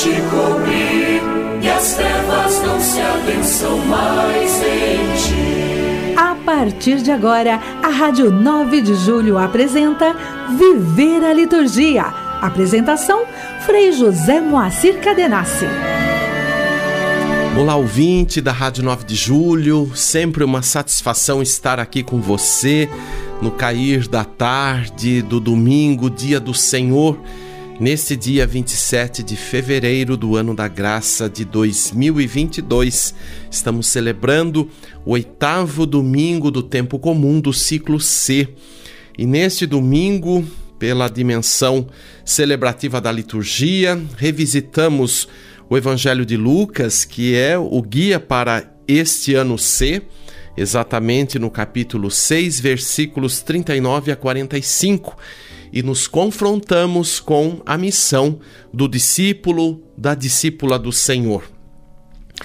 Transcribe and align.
te 0.00 0.08
cobrir 0.30 1.20
e 1.62 1.68
as 1.68 1.92
trevas 1.92 2.62
não 2.62 2.80
se 2.80 2.98
adensam 3.02 3.76
mais 3.80 4.62
em 4.62 6.14
ti. 6.14 6.14
A 6.16 6.34
partir 6.36 7.02
de 7.02 7.10
agora, 7.10 7.60
a 7.82 7.88
Rádio 7.88 8.30
9 8.30 8.80
de 8.80 8.94
Julho 8.94 9.36
apresenta 9.36 10.16
Viver 10.56 11.22
a 11.22 11.34
Liturgia. 11.34 12.04
Apresentação: 12.40 13.26
Frei 13.66 13.92
José 13.92 14.40
Moacir 14.40 15.02
Cadenassi. 15.02 15.66
Olá, 17.58 17.76
ouvinte 17.76 18.40
da 18.40 18.52
Rádio 18.52 18.82
9 18.82 19.04
de 19.04 19.14
Julho, 19.14 19.92
sempre 19.94 20.42
uma 20.42 20.62
satisfação 20.62 21.42
estar 21.42 21.78
aqui 21.78 22.02
com 22.02 22.22
você 22.22 22.88
no 23.42 23.50
cair 23.50 24.08
da 24.08 24.24
tarde 24.24 25.20
do 25.20 25.38
domingo, 25.38 26.08
dia 26.08 26.40
do 26.40 26.54
Senhor, 26.54 27.18
nesse 27.80 28.14
dia 28.14 28.46
27 28.46 29.22
de 29.22 29.34
fevereiro 29.36 30.14
do 30.14 30.36
ano 30.36 30.54
da 30.54 30.68
graça 30.68 31.30
de 31.30 31.46
2022. 31.46 33.14
Estamos 33.50 33.86
celebrando 33.86 34.68
o 35.02 35.12
oitavo 35.12 35.86
domingo 35.86 36.50
do 36.50 36.62
tempo 36.62 36.98
comum 36.98 37.40
do 37.40 37.54
ciclo 37.54 37.98
C. 37.98 38.50
E 39.16 39.24
neste 39.24 39.64
domingo, 39.64 40.44
pela 40.78 41.08
dimensão 41.08 41.86
celebrativa 42.22 43.00
da 43.00 43.10
liturgia, 43.10 43.98
revisitamos 44.18 45.26
o 45.70 45.74
Evangelho 45.74 46.26
de 46.26 46.36
Lucas, 46.36 47.06
que 47.06 47.34
é 47.34 47.58
o 47.58 47.80
guia 47.80 48.20
para 48.20 48.70
este 48.86 49.34
ano 49.34 49.56
C, 49.56 50.02
exatamente 50.54 51.38
no 51.38 51.50
capítulo 51.50 52.10
6, 52.10 52.60
versículos 52.60 53.40
39 53.40 54.12
a 54.12 54.16
45, 54.16 55.16
e 55.72 55.82
nos 55.82 56.06
confrontamos 56.08 57.20
com 57.20 57.60
a 57.64 57.76
missão 57.78 58.40
do 58.72 58.88
discípulo, 58.88 59.82
da 59.96 60.14
discípula 60.14 60.78
do 60.78 60.92
Senhor. 60.92 61.44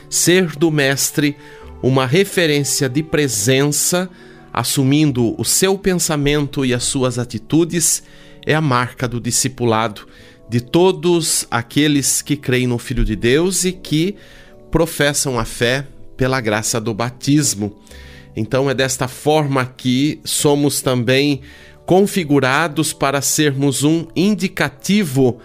Ser 0.10 0.56
do 0.56 0.72
Mestre 0.72 1.36
uma 1.82 2.06
referência 2.06 2.90
de 2.90 3.04
presença, 3.04 4.10
assumindo 4.52 5.40
o 5.40 5.46
seu 5.46 5.78
pensamento 5.78 6.66
e 6.66 6.74
as 6.74 6.84
suas 6.84 7.20
atitudes, 7.20 8.04
é 8.46 8.54
a 8.54 8.62
marca 8.62 9.08
do 9.08 9.20
discipulado 9.20 10.08
de 10.50 10.62
todos 10.62 11.48
aqueles 11.50 12.22
que 12.22 12.36
creem 12.36 12.68
no 12.68 12.78
Filho 12.78 13.04
de 13.04 13.16
Deus 13.16 13.66
e 13.66 13.72
que 13.72 14.16
professam 14.70 15.40
a 15.40 15.46
fé 15.46 15.88
pela 16.16 16.40
graça 16.40 16.80
do 16.80 16.94
batismo. 16.94 17.76
Então 18.36 18.70
é 18.70 18.74
desta 18.74 19.08
forma 19.08 19.66
que 19.66 20.20
somos 20.24 20.82
também 20.82 21.42
configurados 21.86 22.94
para 22.94 23.22
sermos 23.22 23.84
um 23.84 24.08
indicativo 24.16 25.40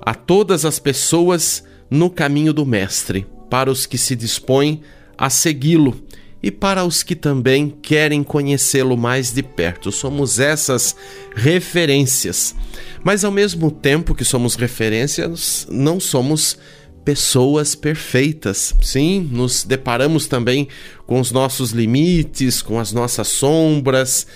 a 0.00 0.14
todas 0.14 0.64
as 0.64 0.78
pessoas 0.78 1.64
no 1.90 2.10
caminho 2.10 2.52
do 2.52 2.66
Mestre, 2.66 3.26
para 3.48 3.70
os 3.70 3.86
que 3.86 3.96
se 3.96 4.14
dispõem 4.14 4.82
a 5.16 5.30
segui-lo 5.30 5.96
e 6.42 6.50
para 6.50 6.84
os 6.84 7.02
que 7.02 7.16
também 7.16 7.70
querem 7.82 8.22
conhecê-lo 8.22 8.96
mais 8.96 9.32
de 9.32 9.42
perto. 9.42 9.90
Somos 9.90 10.38
essas 10.38 10.94
referências. 11.34 12.54
Mas 13.02 13.24
ao 13.24 13.32
mesmo 13.32 13.70
tempo 13.70 14.14
que 14.14 14.24
somos 14.24 14.54
referências, 14.54 15.66
não 15.70 15.98
somos 15.98 16.58
pessoas 17.04 17.74
perfeitas. 17.74 18.74
Sim, 18.82 19.28
nos 19.32 19.64
deparamos 19.64 20.26
também 20.26 20.68
com 21.06 21.20
os 21.20 21.32
nossos 21.32 21.70
limites, 21.70 22.60
com 22.60 22.78
as 22.78 22.92
nossas 22.92 23.28
sombras, 23.28 24.26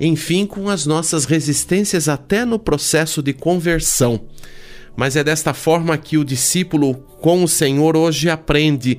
enfim, 0.00 0.46
com 0.46 0.68
as 0.68 0.86
nossas 0.86 1.24
resistências 1.24 2.08
até 2.08 2.44
no 2.44 2.58
processo 2.58 3.22
de 3.22 3.32
conversão. 3.32 4.20
Mas 4.96 5.16
é 5.16 5.22
desta 5.22 5.54
forma 5.54 5.96
que 5.96 6.18
o 6.18 6.24
discípulo 6.24 6.94
com 7.20 7.42
o 7.42 7.48
Senhor 7.48 7.96
hoje 7.96 8.28
aprende 8.28 8.98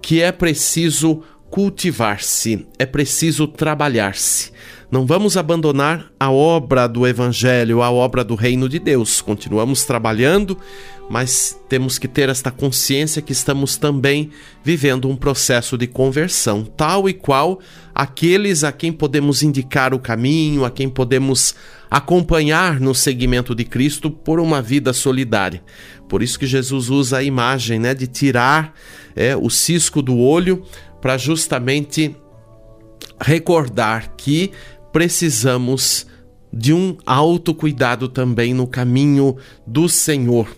que 0.00 0.20
é 0.20 0.32
preciso 0.32 1.22
cultivar-se, 1.50 2.66
é 2.78 2.86
preciso 2.86 3.46
trabalhar-se. 3.46 4.52
Não 4.90 5.06
vamos 5.06 5.36
abandonar 5.36 6.10
a 6.18 6.32
obra 6.32 6.88
do 6.88 7.06
Evangelho, 7.06 7.80
a 7.80 7.92
obra 7.92 8.24
do 8.24 8.34
Reino 8.34 8.68
de 8.68 8.80
Deus. 8.80 9.22
Continuamos 9.22 9.84
trabalhando, 9.84 10.58
mas 11.08 11.56
temos 11.68 11.96
que 11.96 12.08
ter 12.08 12.28
esta 12.28 12.50
consciência 12.50 13.22
que 13.22 13.30
estamos 13.30 13.76
também 13.76 14.30
vivendo 14.64 15.08
um 15.08 15.14
processo 15.14 15.78
de 15.78 15.86
conversão, 15.86 16.64
tal 16.64 17.08
e 17.08 17.12
qual 17.14 17.60
aqueles 17.94 18.64
a 18.64 18.72
quem 18.72 18.90
podemos 18.90 19.44
indicar 19.44 19.94
o 19.94 19.98
caminho, 20.00 20.64
a 20.64 20.70
quem 20.72 20.88
podemos 20.88 21.54
acompanhar 21.88 22.80
no 22.80 22.92
seguimento 22.92 23.54
de 23.54 23.64
Cristo 23.64 24.10
por 24.10 24.40
uma 24.40 24.60
vida 24.60 24.92
solidária. 24.92 25.62
Por 26.08 26.20
isso 26.20 26.36
que 26.36 26.46
Jesus 26.46 26.90
usa 26.90 27.18
a 27.18 27.22
imagem 27.22 27.78
né, 27.78 27.94
de 27.94 28.08
tirar 28.08 28.74
é, 29.14 29.36
o 29.36 29.48
cisco 29.48 30.02
do 30.02 30.18
olho 30.18 30.64
para 31.00 31.16
justamente 31.16 32.16
recordar 33.20 34.14
que 34.16 34.50
precisamos 34.92 36.06
de 36.52 36.72
um 36.72 36.96
autocuidado 37.06 38.08
também 38.08 38.52
no 38.52 38.66
caminho 38.66 39.36
do 39.66 39.88
Senhor, 39.88 40.48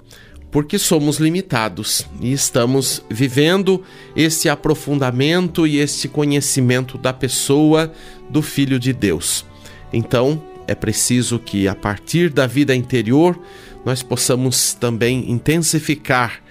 porque 0.50 0.78
somos 0.78 1.18
limitados 1.18 2.06
e 2.20 2.32
estamos 2.32 3.02
vivendo 3.10 3.82
esse 4.16 4.48
aprofundamento 4.48 5.66
e 5.66 5.78
esse 5.78 6.08
conhecimento 6.08 6.96
da 6.96 7.12
pessoa 7.12 7.92
do 8.30 8.42
Filho 8.42 8.78
de 8.78 8.92
Deus. 8.92 9.44
Então, 9.92 10.42
é 10.66 10.74
preciso 10.74 11.38
que 11.38 11.68
a 11.68 11.74
partir 11.74 12.30
da 12.30 12.46
vida 12.46 12.74
interior 12.74 13.38
nós 13.84 14.02
possamos 14.02 14.74
também 14.74 15.30
intensificar 15.30 16.42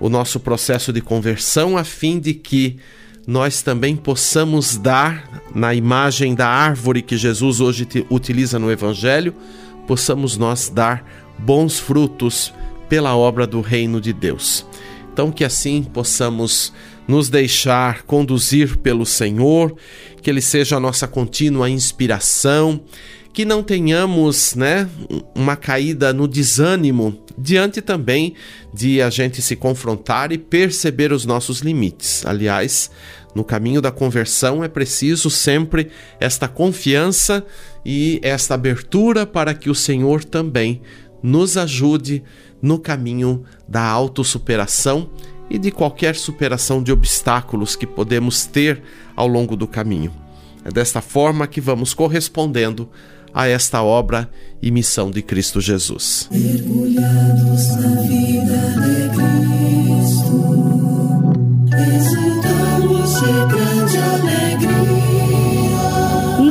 o 0.00 0.08
nosso 0.08 0.40
processo 0.40 0.92
de 0.92 1.00
conversão 1.00 1.78
a 1.78 1.84
fim 1.84 2.18
de 2.18 2.34
que 2.34 2.78
nós 3.26 3.62
também 3.62 3.96
possamos 3.96 4.76
dar, 4.76 5.42
na 5.54 5.74
imagem 5.74 6.34
da 6.34 6.48
árvore 6.48 7.02
que 7.02 7.16
Jesus 7.16 7.60
hoje 7.60 7.86
utiliza 8.10 8.58
no 8.58 8.70
Evangelho, 8.70 9.34
possamos 9.86 10.36
nós 10.36 10.68
dar 10.68 11.04
bons 11.38 11.78
frutos 11.78 12.52
pela 12.88 13.16
obra 13.16 13.46
do 13.46 13.60
reino 13.60 14.00
de 14.00 14.12
Deus. 14.12 14.66
Então, 15.12 15.30
que 15.30 15.44
assim 15.44 15.82
possamos 15.82 16.72
nos 17.06 17.28
deixar 17.28 18.02
conduzir 18.02 18.78
pelo 18.78 19.04
Senhor, 19.04 19.76
que 20.22 20.30
Ele 20.30 20.40
seja 20.40 20.76
a 20.76 20.80
nossa 20.80 21.06
contínua 21.06 21.68
inspiração, 21.68 22.80
que 23.32 23.44
não 23.44 23.62
tenhamos 23.62 24.54
né, 24.54 24.88
uma 25.34 25.56
caída 25.56 26.12
no 26.12 26.28
desânimo 26.28 27.18
diante 27.36 27.80
também 27.80 28.34
de 28.72 29.00
a 29.00 29.08
gente 29.08 29.40
se 29.40 29.56
confrontar 29.56 30.32
e 30.32 30.38
perceber 30.38 31.12
os 31.12 31.24
nossos 31.24 31.60
limites. 31.60 32.26
Aliás, 32.26 32.90
no 33.34 33.42
caminho 33.42 33.80
da 33.80 33.90
conversão 33.90 34.62
é 34.62 34.68
preciso 34.68 35.30
sempre 35.30 35.90
esta 36.20 36.46
confiança 36.46 37.44
e 37.84 38.20
esta 38.22 38.54
abertura 38.54 39.26
para 39.26 39.54
que 39.54 39.70
o 39.70 39.74
Senhor 39.74 40.22
também 40.22 40.82
nos 41.22 41.56
ajude 41.56 42.22
no 42.60 42.78
caminho 42.78 43.44
da 43.66 43.82
autossuperação 43.82 45.10
e 45.48 45.58
de 45.58 45.70
qualquer 45.70 46.14
superação 46.16 46.82
de 46.82 46.92
obstáculos 46.92 47.74
que 47.74 47.86
podemos 47.86 48.44
ter 48.44 48.82
ao 49.16 49.26
longo 49.26 49.56
do 49.56 49.66
caminho. 49.66 50.12
É 50.64 50.70
desta 50.70 51.00
forma 51.00 51.46
que 51.46 51.60
vamos 51.60 51.92
correspondendo 51.94 52.88
a 53.34 53.46
esta 53.48 53.82
obra 53.82 54.28
e 54.60 54.70
missão 54.70 55.10
de 55.10 55.22
Cristo 55.22 55.60
Jesus. 55.60 56.28
Mergulhados 56.30 57.76
na 57.76 58.02
vida 58.02 58.58
de 58.80 59.08
Cristo, 59.16 60.36
exultamos 61.72 63.10
de 63.20 63.32
grande 63.54 63.98
alegria. 63.98 64.62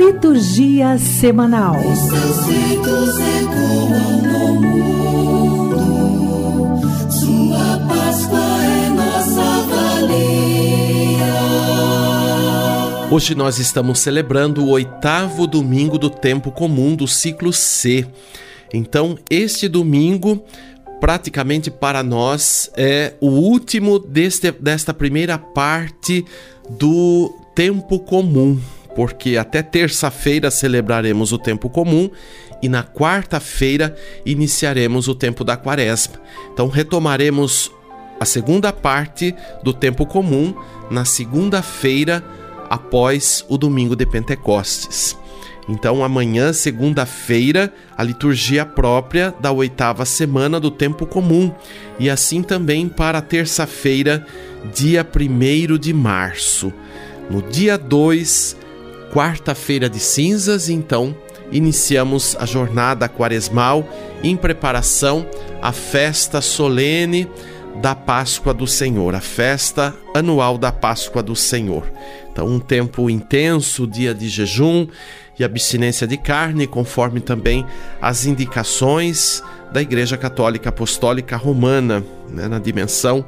Liturgia 0.08 0.98
semanal. 0.98 1.76
Os 1.80 2.00
seus 2.00 2.46
feitos 2.46 3.20
ecoam 3.20 4.22
no 4.22 4.62
mundo, 4.62 5.80
sua 7.12 7.78
Páscoa 7.88 8.64
é 8.64 8.90
nossa 8.90 9.46
valia. 9.70 10.51
Hoje 13.12 13.36
nós 13.36 13.60
estamos 13.60 14.00
celebrando 14.00 14.64
o 14.64 14.70
oitavo 14.70 15.46
domingo 15.46 15.98
do 15.98 16.10
tempo 16.10 16.50
comum 16.50 16.96
do 16.96 17.06
ciclo 17.10 17.52
C. 17.52 18.08
Então, 18.74 19.20
este 19.30 19.68
domingo, 19.68 20.46
praticamente 21.02 21.70
para 21.70 22.02
nós, 22.04 22.72
é 22.74 23.16
o 23.20 23.28
último 23.28 24.00
deste, 24.00 24.50
desta 24.54 24.94
primeira 24.94 25.38
parte 25.38 26.24
do 26.70 27.36
tempo 27.54 28.00
comum, 28.00 28.58
porque 28.96 29.36
até 29.36 29.62
terça-feira 29.62 30.50
celebraremos 30.50 31.34
o 31.34 31.38
tempo 31.38 31.70
comum 31.70 32.10
e 32.62 32.70
na 32.70 32.82
quarta-feira 32.82 33.94
iniciaremos 34.26 35.10
o 35.10 35.16
tempo 35.16 35.44
da 35.44 35.58
quaresma. 35.58 36.16
Então, 36.54 36.70
retomaremos 36.70 37.70
a 38.22 38.24
segunda 38.24 38.72
parte 38.72 39.36
do 39.62 39.74
tempo 39.74 40.06
comum 40.06 40.56
na 40.90 41.04
segunda-feira 41.04 42.24
após 42.72 43.44
o 43.50 43.58
domingo 43.58 43.98
de 43.98 44.06
Pentecostes. 44.06 45.18
Então, 45.68 46.06
amanhã, 46.06 46.54
segunda-feira, 46.54 47.74
a 47.98 48.02
liturgia 48.02 48.66
própria 48.66 49.36
da 49.42 49.52
oitava 49.52 50.06
semana 50.06 50.58
do 50.58 50.72
tempo 50.72 51.06
comum, 51.06 51.54
e 52.00 52.10
assim 52.10 52.42
também 52.42 52.88
para 52.88 53.22
terça-feira, 53.22 54.26
dia 54.74 55.06
1 55.06 55.78
de 55.78 55.94
março. 55.94 56.72
No 57.30 57.42
dia 57.42 57.78
2, 57.78 58.56
quarta-feira 59.14 59.90
de 59.90 60.00
cinzas, 60.00 60.70
então, 60.70 61.14
iniciamos 61.52 62.38
a 62.40 62.46
jornada 62.46 63.10
quaresmal 63.10 63.86
em 64.24 64.38
preparação 64.38 65.28
à 65.62 65.74
festa 65.74 66.40
solene 66.40 67.28
da 67.76 67.96
Páscoa 67.96 68.54
do 68.54 68.68
Senhor, 68.68 69.16
a 69.16 69.22
festa 69.22 69.96
anual 70.14 70.58
da 70.58 70.72
Páscoa 70.72 71.24
do 71.24 71.36
Senhor. 71.36 71.92
Então, 72.32 72.48
um 72.48 72.60
tempo 72.60 73.10
intenso, 73.10 73.88
dia 73.88 74.14
de 74.14 74.30
jejum 74.30 74.88
e 75.38 75.44
abstinência 75.44 76.06
de 76.06 76.18
carne, 76.18 76.68
conforme 76.68 77.20
também 77.20 77.66
as 78.02 78.26
indicações 78.26 79.44
da 79.72 79.82
Igreja 79.82 80.18
Católica 80.18 80.70
Apostólica 80.70 81.38
Romana, 81.38 82.04
né, 82.30 82.48
na 82.48 82.60
dimensão 82.60 83.26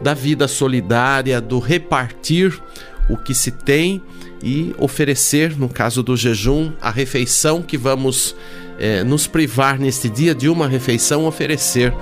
da 0.00 0.14
vida 0.14 0.46
solidária, 0.46 1.40
do 1.40 1.58
repartir 1.58 2.60
o 3.08 3.16
que 3.16 3.34
se 3.34 3.50
tem 3.50 4.02
e 4.42 4.74
oferecer, 4.78 5.58
no 5.58 5.68
caso 5.68 6.02
do 6.02 6.16
jejum, 6.16 6.72
a 6.80 6.90
refeição 6.90 7.62
que 7.62 7.76
vamos 7.76 8.36
eh, 8.78 9.02
nos 9.02 9.26
privar 9.26 9.78
neste 9.78 10.08
dia 10.08 10.34
de 10.34 10.48
uma 10.48 10.68
refeição, 10.68 11.24
oferecer 11.26 11.92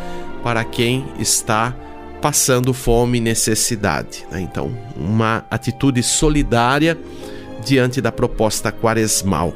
para 0.46 0.62
quem 0.62 1.04
está 1.18 1.74
passando 2.22 2.72
fome 2.72 3.18
e 3.18 3.20
necessidade. 3.20 4.24
Né? 4.30 4.42
Então, 4.42 4.72
uma 4.96 5.44
atitude 5.50 6.04
solidária 6.04 6.96
diante 7.64 8.00
da 8.00 8.12
proposta 8.12 8.70
quaresmal. 8.70 9.52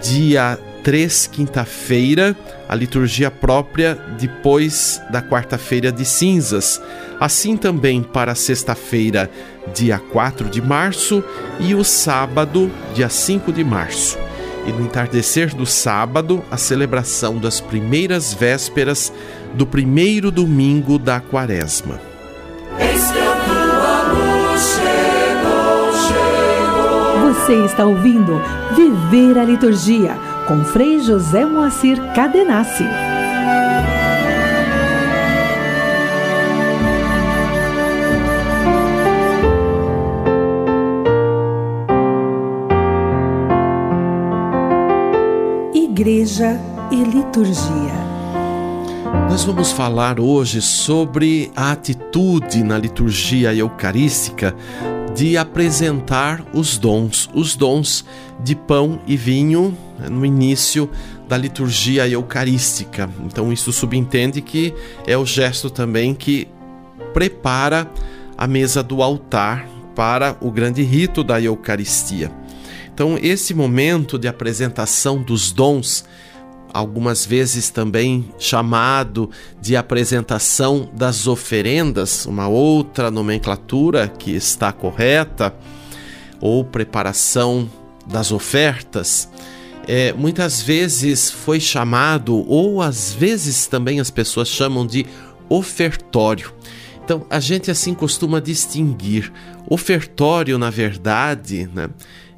Dia 0.00 0.56
3, 0.84 1.26
quinta-feira, 1.26 2.36
a 2.68 2.74
liturgia 2.76 3.32
própria 3.32 3.96
depois 4.16 5.02
da 5.10 5.20
quarta-feira 5.20 5.90
de 5.90 6.04
cinzas. 6.04 6.80
Assim 7.18 7.56
também 7.56 8.00
para 8.00 8.36
sexta-feira, 8.36 9.28
dia 9.74 9.98
4 9.98 10.48
de 10.48 10.62
março, 10.62 11.20
e 11.58 11.74
o 11.74 11.82
sábado, 11.82 12.70
dia 12.94 13.08
5 13.08 13.52
de 13.52 13.64
março. 13.64 14.16
E 14.66 14.72
no 14.72 14.82
entardecer 14.82 15.54
do 15.54 15.64
sábado, 15.66 16.44
a 16.50 16.56
celebração 16.56 17.38
das 17.38 17.60
primeiras 17.60 18.32
vésperas 18.34 19.12
do 19.54 19.66
primeiro 19.66 20.30
domingo 20.30 20.98
da 20.98 21.20
quaresma. 21.20 22.00
Você 27.22 27.64
está 27.64 27.84
ouvindo 27.84 28.40
Viver 28.76 29.38
a 29.38 29.44
Liturgia 29.44 30.16
com 30.46 30.64
Frei 30.64 31.00
José 31.00 31.44
Moacir 31.44 31.98
Cadenassi. 32.14 33.09
Igreja 46.00 46.58
e 46.90 47.04
Liturgia. 47.04 47.92
Nós 49.28 49.44
vamos 49.44 49.70
falar 49.70 50.18
hoje 50.18 50.62
sobre 50.62 51.52
a 51.54 51.72
atitude 51.72 52.62
na 52.62 52.78
liturgia 52.78 53.54
eucarística 53.54 54.56
de 55.14 55.36
apresentar 55.36 56.42
os 56.54 56.78
dons, 56.78 57.28
os 57.34 57.54
dons 57.54 58.02
de 58.42 58.56
pão 58.56 58.98
e 59.06 59.14
vinho 59.14 59.76
né, 59.98 60.08
no 60.08 60.24
início 60.24 60.88
da 61.28 61.36
liturgia 61.36 62.08
eucarística. 62.08 63.06
Então, 63.26 63.52
isso 63.52 63.70
subentende 63.70 64.40
que 64.40 64.72
é 65.06 65.18
o 65.18 65.26
gesto 65.26 65.68
também 65.68 66.14
que 66.14 66.48
prepara 67.12 67.86
a 68.38 68.46
mesa 68.46 68.82
do 68.82 69.02
altar 69.02 69.68
para 69.94 70.34
o 70.40 70.50
grande 70.50 70.82
rito 70.82 71.22
da 71.22 71.38
Eucaristia. 71.38 72.39
Então, 73.00 73.18
esse 73.22 73.54
momento 73.54 74.18
de 74.18 74.28
apresentação 74.28 75.22
dos 75.22 75.52
dons 75.52 76.04
algumas 76.70 77.24
vezes 77.24 77.70
também 77.70 78.28
chamado 78.38 79.30
de 79.58 79.74
apresentação 79.74 80.86
das 80.92 81.26
oferendas, 81.26 82.26
uma 82.26 82.46
outra 82.46 83.10
nomenclatura 83.10 84.06
que 84.06 84.32
está 84.32 84.70
correta, 84.70 85.54
ou 86.42 86.62
preparação 86.62 87.70
das 88.06 88.30
ofertas, 88.32 89.30
é, 89.88 90.12
muitas 90.12 90.60
vezes 90.60 91.30
foi 91.30 91.58
chamado, 91.58 92.46
ou 92.46 92.82
às 92.82 93.14
vezes 93.14 93.66
também 93.66 93.98
as 93.98 94.10
pessoas 94.10 94.46
chamam 94.46 94.86
de 94.86 95.06
ofertório. 95.48 96.52
Então 97.02 97.24
a 97.30 97.40
gente 97.40 97.70
assim 97.70 97.94
costuma 97.94 98.42
distinguir. 98.42 99.32
Ofertório, 99.66 100.58
na 100.58 100.68
verdade, 100.68 101.66
né, 101.74 101.88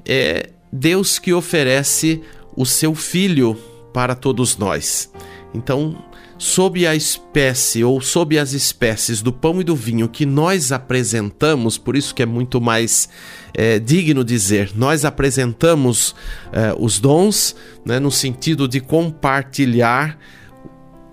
é 0.06 0.50
Deus 0.72 1.18
que 1.18 1.32
oferece 1.32 2.22
o 2.56 2.64
seu 2.64 2.94
filho 2.94 3.56
para 3.92 4.14
todos 4.14 4.56
nós. 4.56 5.10
Então, 5.54 6.02
sob 6.38 6.84
a 6.86 6.94
espécie 6.94 7.84
ou 7.84 8.00
sob 8.00 8.38
as 8.38 8.52
espécies 8.52 9.22
do 9.22 9.32
pão 9.32 9.60
e 9.60 9.64
do 9.64 9.76
vinho 9.76 10.08
que 10.08 10.26
nós 10.26 10.72
apresentamos, 10.72 11.78
por 11.78 11.94
isso 11.94 12.14
que 12.14 12.22
é 12.22 12.26
muito 12.26 12.60
mais 12.60 13.08
é, 13.54 13.78
digno 13.78 14.24
dizer, 14.24 14.72
nós 14.74 15.04
apresentamos 15.04 16.14
é, 16.52 16.74
os 16.78 16.98
dons 16.98 17.54
né, 17.84 18.00
no 18.00 18.10
sentido 18.10 18.66
de 18.66 18.80
compartilhar 18.80 20.18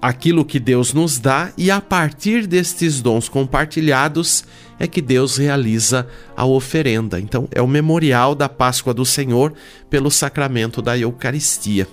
aquilo 0.02 0.46
que 0.46 0.60
Deus 0.60 0.94
nos 0.94 1.20
dá 1.20 1.52
e 1.58 1.70
a 1.70 1.82
partir 1.82 2.48
destes 2.48 3.02
dons 3.02 3.28
compartilhados 3.28 4.46
é 4.80 4.88
que 4.88 5.02
Deus 5.02 5.38
realiza 5.38 6.08
a 6.36 6.46
oferenda. 6.46 7.20
Então, 7.20 7.48
é 7.52 7.62
o 7.62 7.68
memorial 7.68 8.34
da 8.34 8.48
Páscoa 8.48 8.94
do 8.94 9.06
Senhor 9.06 9.54
pelo 9.90 10.10
sacramento 10.10 10.82
da 10.82 10.98
Eucaristia. 10.98 11.88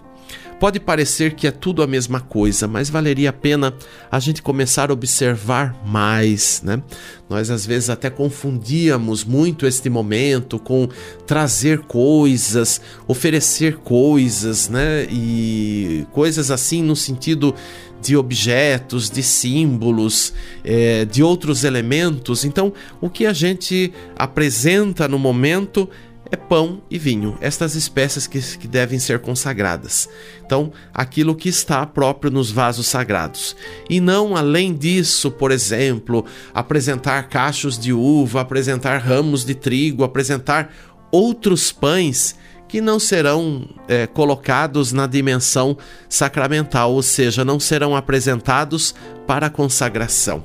Pode 0.58 0.80
parecer 0.80 1.34
que 1.34 1.46
é 1.46 1.50
tudo 1.50 1.82
a 1.82 1.86
mesma 1.86 2.18
coisa, 2.18 2.66
mas 2.66 2.88
valeria 2.88 3.28
a 3.28 3.32
pena 3.32 3.74
a 4.10 4.18
gente 4.18 4.40
começar 4.40 4.90
a 4.90 4.92
observar 4.94 5.76
mais, 5.84 6.62
né? 6.64 6.82
Nós 7.28 7.50
às 7.50 7.66
vezes 7.66 7.90
até 7.90 8.08
confundíamos 8.08 9.22
muito 9.22 9.66
este 9.66 9.90
momento 9.90 10.58
com 10.58 10.88
trazer 11.26 11.80
coisas, 11.80 12.80
oferecer 13.06 13.76
coisas, 13.78 14.70
né? 14.70 15.06
E 15.10 16.06
coisas 16.12 16.50
assim 16.50 16.82
no 16.82 16.96
sentido 16.96 17.54
de 18.00 18.16
objetos, 18.16 19.10
de 19.10 19.22
símbolos, 19.22 20.32
é, 20.64 21.04
de 21.04 21.22
outros 21.22 21.64
elementos. 21.64 22.44
Então, 22.44 22.72
o 23.00 23.10
que 23.10 23.26
a 23.26 23.32
gente 23.32 23.92
apresenta 24.16 25.08
no 25.08 25.18
momento 25.18 25.88
é 26.30 26.36
pão 26.36 26.82
e 26.90 26.98
vinho, 26.98 27.36
estas 27.40 27.74
espécies 27.74 28.26
que, 28.26 28.40
que 28.58 28.66
devem 28.66 28.98
ser 28.98 29.20
consagradas. 29.20 30.08
Então, 30.44 30.72
aquilo 30.92 31.34
que 31.34 31.48
está 31.48 31.86
próprio 31.86 32.30
nos 32.30 32.50
vasos 32.50 32.86
sagrados. 32.86 33.56
E 33.88 34.00
não, 34.00 34.36
além 34.36 34.74
disso, 34.74 35.30
por 35.30 35.52
exemplo, 35.52 36.24
apresentar 36.52 37.28
cachos 37.28 37.78
de 37.78 37.92
uva, 37.92 38.40
apresentar 38.40 38.98
ramos 38.98 39.44
de 39.44 39.54
trigo, 39.54 40.02
apresentar 40.02 40.72
outros 41.12 41.70
pães 41.70 42.36
que 42.68 42.80
não 42.80 42.98
serão 42.98 43.68
é, 43.86 44.08
colocados 44.08 44.92
na 44.92 45.06
dimensão 45.06 45.76
sacramental, 46.08 46.92
ou 46.92 47.02
seja, 47.02 47.44
não 47.44 47.60
serão 47.60 47.94
apresentados 47.94 48.94
para 49.26 49.48
consagração. 49.48 50.42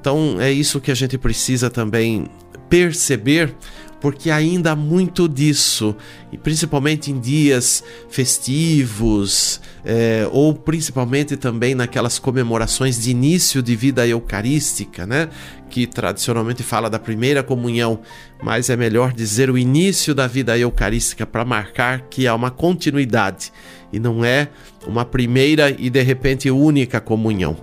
Então, 0.00 0.40
é 0.40 0.50
isso 0.50 0.80
que 0.80 0.90
a 0.90 0.94
gente 0.94 1.16
precisa 1.16 1.70
também 1.70 2.26
perceber 2.68 3.54
porque 4.00 4.30
ainda 4.30 4.72
há 4.72 4.76
muito 4.76 5.28
disso, 5.28 5.94
e 6.32 6.38
principalmente 6.38 7.10
em 7.10 7.20
dias 7.20 7.84
festivos, 8.08 9.60
é, 9.84 10.26
ou 10.32 10.54
principalmente 10.54 11.36
também 11.36 11.74
naquelas 11.74 12.18
comemorações 12.18 13.00
de 13.00 13.10
início 13.10 13.62
de 13.62 13.76
vida 13.76 14.06
eucarística, 14.06 15.06
né? 15.06 15.28
que 15.68 15.86
tradicionalmente 15.86 16.62
fala 16.62 16.90
da 16.90 16.98
primeira 16.98 17.42
comunhão, 17.42 18.00
mas 18.42 18.68
é 18.68 18.76
melhor 18.76 19.12
dizer 19.12 19.48
o 19.50 19.56
início 19.56 20.14
da 20.14 20.26
vida 20.26 20.58
eucarística 20.58 21.24
para 21.24 21.44
marcar 21.44 22.02
que 22.10 22.26
há 22.26 22.34
uma 22.34 22.50
continuidade 22.50 23.52
e 23.92 24.00
não 24.00 24.24
é 24.24 24.48
uma 24.86 25.04
primeira 25.04 25.70
e 25.70 25.88
de 25.88 26.02
repente 26.02 26.50
única 26.50 27.00
comunhão. 27.00 27.56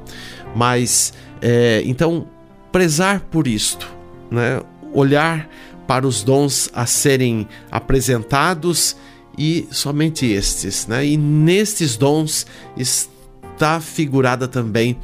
Mas 0.55 1.13
é, 1.41 1.81
então 1.85 2.27
prezar 2.71 3.21
por 3.21 3.47
isto, 3.47 3.87
né? 4.31 4.61
olhar 4.93 5.49
para 5.87 6.05
os 6.05 6.21
dons 6.21 6.69
a 6.73 6.85
serem 6.85 7.47
apresentados 7.71 8.95
e 9.37 9.67
somente 9.71 10.25
estes, 10.25 10.85
né? 10.87 11.05
E 11.05 11.17
nestes 11.17 11.95
dons 11.95 12.45
está 12.75 13.79
figurada 13.79 14.47
também 14.47 14.97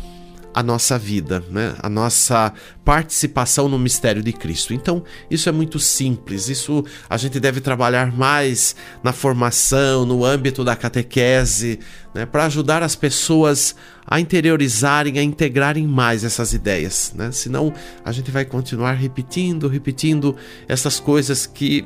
a 0.54 0.62
nossa 0.62 1.00
vida, 1.00 1.44
né? 1.50 1.74
a 1.82 1.90
nossa 1.90 2.54
participação 2.86 3.68
no 3.68 3.80
mistério 3.80 4.22
de 4.22 4.32
Cristo. 4.32 4.74
Então, 4.74 5.04
isso 5.30 5.50
é 5.50 5.52
muito 5.52 5.80
simples, 5.80 6.48
isso 6.48 6.86
a 7.10 7.18
gente 7.18 7.40
deve 7.40 7.60
trabalhar 7.60 8.16
mais 8.16 8.76
na 9.02 9.12
formação, 9.12 10.06
no 10.06 10.24
âmbito 10.24 10.64
da 10.64 10.76
catequese, 10.76 11.80
né? 12.14 12.26
para 12.26 12.46
ajudar 12.46 12.84
as 12.84 12.96
pessoas 12.96 13.76
a 14.06 14.20
interiorizarem, 14.20 15.18
a 15.18 15.24
integrarem 15.24 15.88
mais 15.88 16.24
essas 16.24 16.54
ideias. 16.54 17.14
Né? 17.16 17.32
Senão, 17.32 17.74
a 18.06 18.12
gente 18.12 18.30
vai 18.30 18.46
continuar 18.46 18.94
repetindo, 18.94 19.68
repetindo 19.68 20.36
essas 20.68 21.00
coisas 21.00 21.48
que 21.48 21.86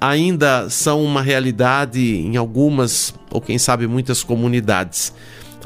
ainda 0.00 0.70
são 0.70 1.02
uma 1.04 1.22
realidade 1.22 2.00
em 2.00 2.36
algumas, 2.36 3.14
ou 3.30 3.40
quem 3.40 3.58
sabe 3.58 3.86
muitas 3.86 4.22
comunidades 4.22 5.12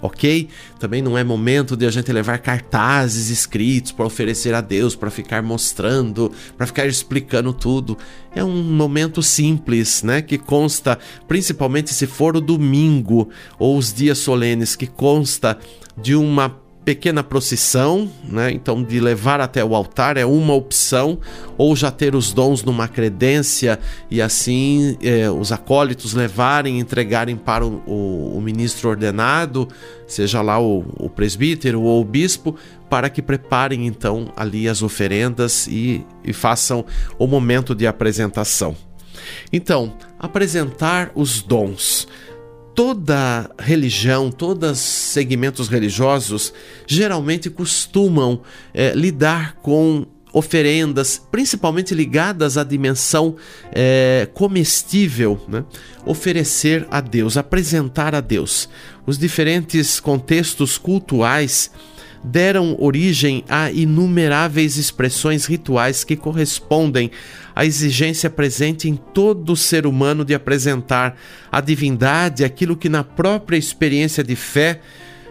ok? 0.02 0.48
Também 0.78 1.02
não 1.02 1.16
é 1.16 1.24
momento 1.24 1.76
de 1.76 1.86
a 1.86 1.90
gente 1.90 2.12
levar 2.12 2.38
cartazes 2.38 3.30
escritos 3.30 3.92
para 3.92 4.06
oferecer 4.06 4.54
a 4.54 4.60
Deus, 4.60 4.94
para 4.94 5.10
ficar 5.10 5.42
mostrando, 5.42 6.32
para 6.56 6.66
ficar 6.66 6.86
explicando 6.86 7.52
tudo. 7.52 7.96
É 8.34 8.42
um 8.42 8.62
momento 8.62 9.22
simples, 9.22 10.02
né? 10.02 10.22
Que 10.22 10.38
consta, 10.38 10.98
principalmente 11.26 11.92
se 11.92 12.06
for 12.06 12.36
o 12.36 12.40
domingo 12.40 13.28
ou 13.58 13.76
os 13.76 13.92
dias 13.92 14.18
solenes, 14.18 14.76
que 14.76 14.86
consta 14.86 15.58
de 16.00 16.14
uma 16.14 16.60
pequena 16.90 17.22
procissão, 17.22 18.10
né? 18.24 18.50
Então, 18.50 18.82
de 18.82 18.98
levar 18.98 19.40
até 19.40 19.64
o 19.64 19.76
altar 19.76 20.16
é 20.16 20.26
uma 20.26 20.54
opção, 20.54 21.20
ou 21.56 21.76
já 21.76 21.88
ter 21.88 22.16
os 22.16 22.32
dons 22.32 22.64
numa 22.64 22.88
credência 22.88 23.78
e 24.10 24.20
assim 24.20 24.98
eh, 25.00 25.30
os 25.30 25.52
acólitos 25.52 26.14
levarem, 26.14 26.80
entregarem 26.80 27.36
para 27.36 27.64
o, 27.64 27.80
o, 27.86 28.36
o 28.36 28.40
ministro 28.40 28.88
ordenado, 28.88 29.68
seja 30.04 30.42
lá 30.42 30.58
o, 30.58 30.84
o, 30.98 31.08
presbítero 31.08 31.80
ou 31.80 32.00
o 32.00 32.04
bispo, 32.04 32.56
para 32.88 33.08
que 33.08 33.22
preparem 33.22 33.86
então 33.86 34.32
ali 34.36 34.68
as 34.68 34.82
oferendas 34.82 35.68
e, 35.68 36.04
e 36.24 36.32
façam 36.32 36.84
o 37.20 37.26
momento 37.28 37.72
de 37.72 37.86
apresentação. 37.86 38.74
Então, 39.52 39.94
apresentar 40.18 41.12
os 41.14 41.40
dons 41.40 42.08
toda 42.74 43.50
religião, 43.58 44.30
todos 44.30 44.78
segmentos 44.78 45.68
religiosos 45.68 46.52
geralmente 46.86 47.50
costumam 47.50 48.42
é, 48.72 48.92
lidar 48.94 49.56
com 49.56 50.06
oferendas, 50.32 51.20
principalmente 51.30 51.94
ligadas 51.94 52.56
à 52.56 52.64
dimensão 52.64 53.36
é, 53.72 54.28
comestível, 54.32 55.40
né? 55.48 55.64
oferecer 56.06 56.86
a 56.90 57.00
Deus, 57.00 57.36
apresentar 57.36 58.14
a 58.14 58.20
Deus. 58.20 58.68
Os 59.06 59.18
diferentes 59.18 59.98
contextos 59.98 60.78
cultuais 60.78 61.70
deram 62.22 62.76
origem 62.78 63.44
a 63.48 63.72
inumeráveis 63.72 64.76
expressões 64.76 65.46
rituais 65.46 66.04
que 66.04 66.16
correspondem 66.16 67.10
à 67.54 67.64
exigência 67.64 68.30
presente 68.30 68.88
em 68.88 68.96
todo 68.96 69.56
ser 69.56 69.86
humano 69.86 70.24
de 70.24 70.34
apresentar 70.34 71.16
à 71.50 71.60
divindade 71.60 72.44
aquilo 72.44 72.76
que, 72.76 72.88
na 72.88 73.04
própria 73.04 73.56
experiência 73.56 74.22
de 74.22 74.36
fé, 74.36 74.80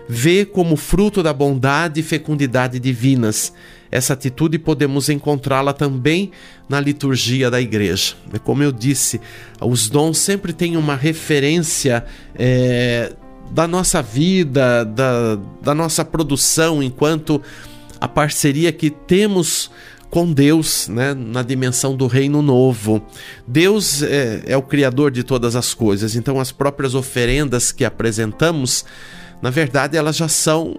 vê 0.07 0.45
como 0.45 0.75
fruto 0.75 1.21
da 1.21 1.33
bondade 1.33 1.99
e 1.99 2.03
fecundidade 2.03 2.79
divinas. 2.79 3.53
Essa 3.91 4.13
atitude 4.13 4.59
podemos 4.59 5.09
encontrá-la 5.09 5.73
também 5.73 6.31
na 6.67 6.79
liturgia 6.79 7.49
da 7.49 7.59
igreja. 7.59 8.13
Como 8.43 8.61
eu 8.61 8.71
disse, 8.71 9.19
os 9.61 9.89
dons 9.89 10.17
sempre 10.17 10.53
têm 10.53 10.77
uma 10.77 10.95
referência. 10.95 12.05
É, 12.35 13.13
da 13.51 13.67
nossa 13.67 14.01
vida, 14.01 14.85
da, 14.85 15.39
da 15.61 15.73
nossa 15.73 16.05
produção, 16.05 16.83
enquanto 16.83 17.41
a 17.99 18.07
parceria 18.07 18.71
que 18.71 18.89
temos 18.89 19.71
com 20.09 20.31
Deus, 20.31 20.87
né, 20.87 21.13
na 21.13 21.43
dimensão 21.43 21.95
do 21.95 22.07
reino 22.07 22.41
novo. 22.41 23.01
Deus 23.47 24.01
é, 24.01 24.43
é, 24.47 24.57
o 24.57 24.61
Criador 24.61 25.11
de 25.11 25.23
todas 25.23 25.55
as 25.55 25.73
coisas, 25.73 26.15
então 26.15 26.39
as 26.39 26.51
próprias 26.51 26.95
oferendas 26.95 27.71
que 27.71 27.85
apresentamos, 27.85 28.83
na 29.41 29.49
verdade, 29.49 29.95
elas 29.95 30.15
já 30.15 30.27
são 30.27 30.77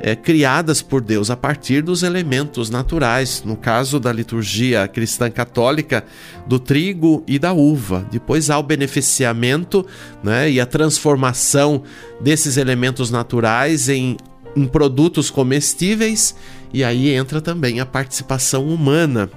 é, 0.00 0.16
criadas 0.16 0.80
por 0.80 1.02
Deus 1.02 1.30
a 1.30 1.36
partir 1.36 1.82
dos 1.82 2.02
elementos 2.02 2.70
naturais, 2.70 3.42
no 3.44 3.54
caso 3.54 4.00
da 4.00 4.10
liturgia 4.10 4.88
cristã 4.88 5.30
católica, 5.30 6.02
do 6.46 6.58
trigo 6.58 7.22
e 7.26 7.38
da 7.38 7.52
uva. 7.52 8.06
Depois 8.10 8.48
há 8.48 8.58
o 8.58 8.62
beneficiamento 8.62 9.86
né, 10.24 10.50
e 10.50 10.58
a 10.58 10.64
transformação 10.64 11.82
desses 12.18 12.56
elementos 12.56 13.10
naturais 13.10 13.90
em, 13.90 14.16
em 14.56 14.66
produtos 14.66 15.30
comestíveis, 15.30 16.34
e 16.72 16.84
aí 16.84 17.10
entra 17.10 17.40
também 17.40 17.80
a 17.80 17.86
participação 17.86 18.66
humana. 18.66 19.30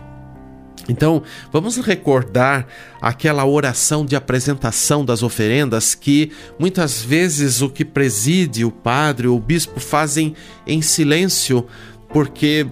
Então, 0.89 1.23
vamos 1.51 1.77
recordar 1.77 2.67
aquela 3.01 3.45
oração 3.45 4.05
de 4.05 4.15
apresentação 4.15 5.05
das 5.05 5.23
oferendas 5.23 5.95
que 5.95 6.31
muitas 6.59 7.01
vezes 7.01 7.61
o 7.61 7.69
que 7.69 7.85
preside 7.85 8.65
o 8.65 8.71
padre 8.71 9.27
o 9.27 9.39
bispo 9.39 9.79
fazem 9.79 10.35
em 10.67 10.81
silêncio, 10.81 11.65
porque 12.09 12.67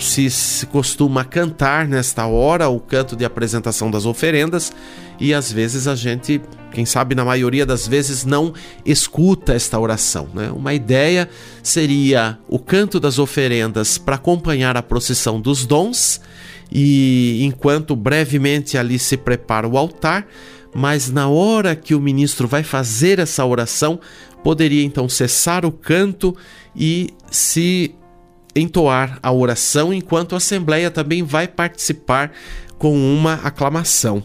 se, 0.00 0.30
se 0.30 0.66
costuma 0.66 1.24
cantar 1.24 1.86
nesta 1.86 2.26
hora 2.26 2.68
o 2.68 2.80
canto 2.80 3.14
de 3.14 3.24
apresentação 3.24 3.90
das 3.90 4.06
oferendas 4.06 4.72
e 5.20 5.34
às 5.34 5.52
vezes 5.52 5.86
a 5.86 5.94
gente, 5.94 6.40
quem 6.72 6.86
sabe 6.86 7.14
na 7.14 7.24
maioria 7.24 7.66
das 7.66 7.86
vezes, 7.86 8.24
não 8.24 8.54
escuta 8.84 9.52
esta 9.52 9.78
oração. 9.78 10.28
Né? 10.32 10.50
Uma 10.50 10.72
ideia 10.72 11.28
seria 11.62 12.38
o 12.48 12.58
canto 12.58 12.98
das 12.98 13.18
oferendas 13.18 13.98
para 13.98 14.16
acompanhar 14.16 14.76
a 14.76 14.82
procissão 14.82 15.40
dos 15.40 15.66
dons 15.66 16.20
e 16.72 17.44
enquanto 17.44 17.94
brevemente 17.94 18.78
ali 18.78 18.98
se 18.98 19.16
prepara 19.16 19.68
o 19.68 19.76
altar, 19.76 20.26
mas 20.74 21.10
na 21.10 21.28
hora 21.28 21.76
que 21.76 21.94
o 21.94 22.00
ministro 22.00 22.46
vai 22.48 22.62
fazer 22.62 23.18
essa 23.18 23.44
oração, 23.44 24.00
poderia 24.42 24.84
então 24.84 25.08
cessar 25.08 25.66
o 25.66 25.72
canto 25.72 26.34
e 26.74 27.10
se 27.30 27.94
entoar 28.54 29.18
a 29.22 29.32
oração, 29.32 29.92
enquanto 29.92 30.34
a 30.34 30.38
Assembleia 30.38 30.90
também 30.90 31.22
vai 31.22 31.46
participar 31.46 32.32
com 32.78 32.96
uma 32.96 33.34
aclamação. 33.34 34.22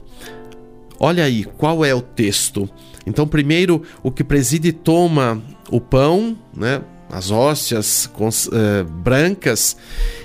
Olha 0.99 1.23
aí, 1.23 1.43
qual 1.43 1.83
é 1.83 1.93
o 1.93 2.01
texto? 2.01 2.69
Então, 3.05 3.27
primeiro, 3.27 3.83
o 4.01 4.11
que 4.11 4.23
preside 4.23 4.71
toma 4.71 5.41
o 5.69 5.79
pão, 5.79 6.37
né, 6.55 6.81
as 7.09 7.31
hóstias 7.31 8.07
com, 8.07 8.29
eh, 8.29 8.83
brancas, 8.83 9.77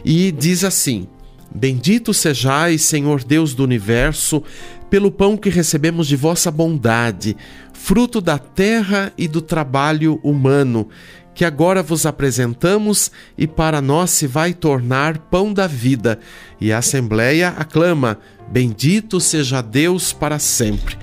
e 0.04 0.33
diz 0.33 0.64
assim: 0.64 1.07
Bendito 1.54 2.14
sejais, 2.14 2.83
Senhor 2.83 3.25
Deus 3.25 3.54
do 3.54 3.64
universo, 3.64 4.42
pelo 4.90 5.11
pão 5.11 5.37
que 5.37 5.49
recebemos 5.49 6.09
de 6.09 6.16
vossa 6.16 6.50
bondade, 6.50 7.37
fruto 7.73 8.20
da 8.20 8.37
terra 8.38 9.12
e 9.16 9.28
do 9.28 9.40
trabalho 9.40 10.18
humano, 10.23 10.88
que 11.32 11.44
agora 11.44 11.82
vos 11.82 12.04
apresentamos 12.04 13.11
e 13.38 13.47
para 13.47 13.80
nós 13.80 14.11
se 14.11 14.26
vai 14.26 14.52
tornar 14.52 15.16
pão 15.16 15.54
da 15.54 15.66
vida. 15.66 16.18
E 16.61 16.73
a 16.73 16.78
Assembleia 16.78 17.54
aclama: 17.56 18.18
Bendito 18.50 19.20
seja 19.20 19.62
Deus 19.62 20.12
para 20.12 20.38
sempre. 20.38 20.99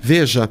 Veja, 0.00 0.50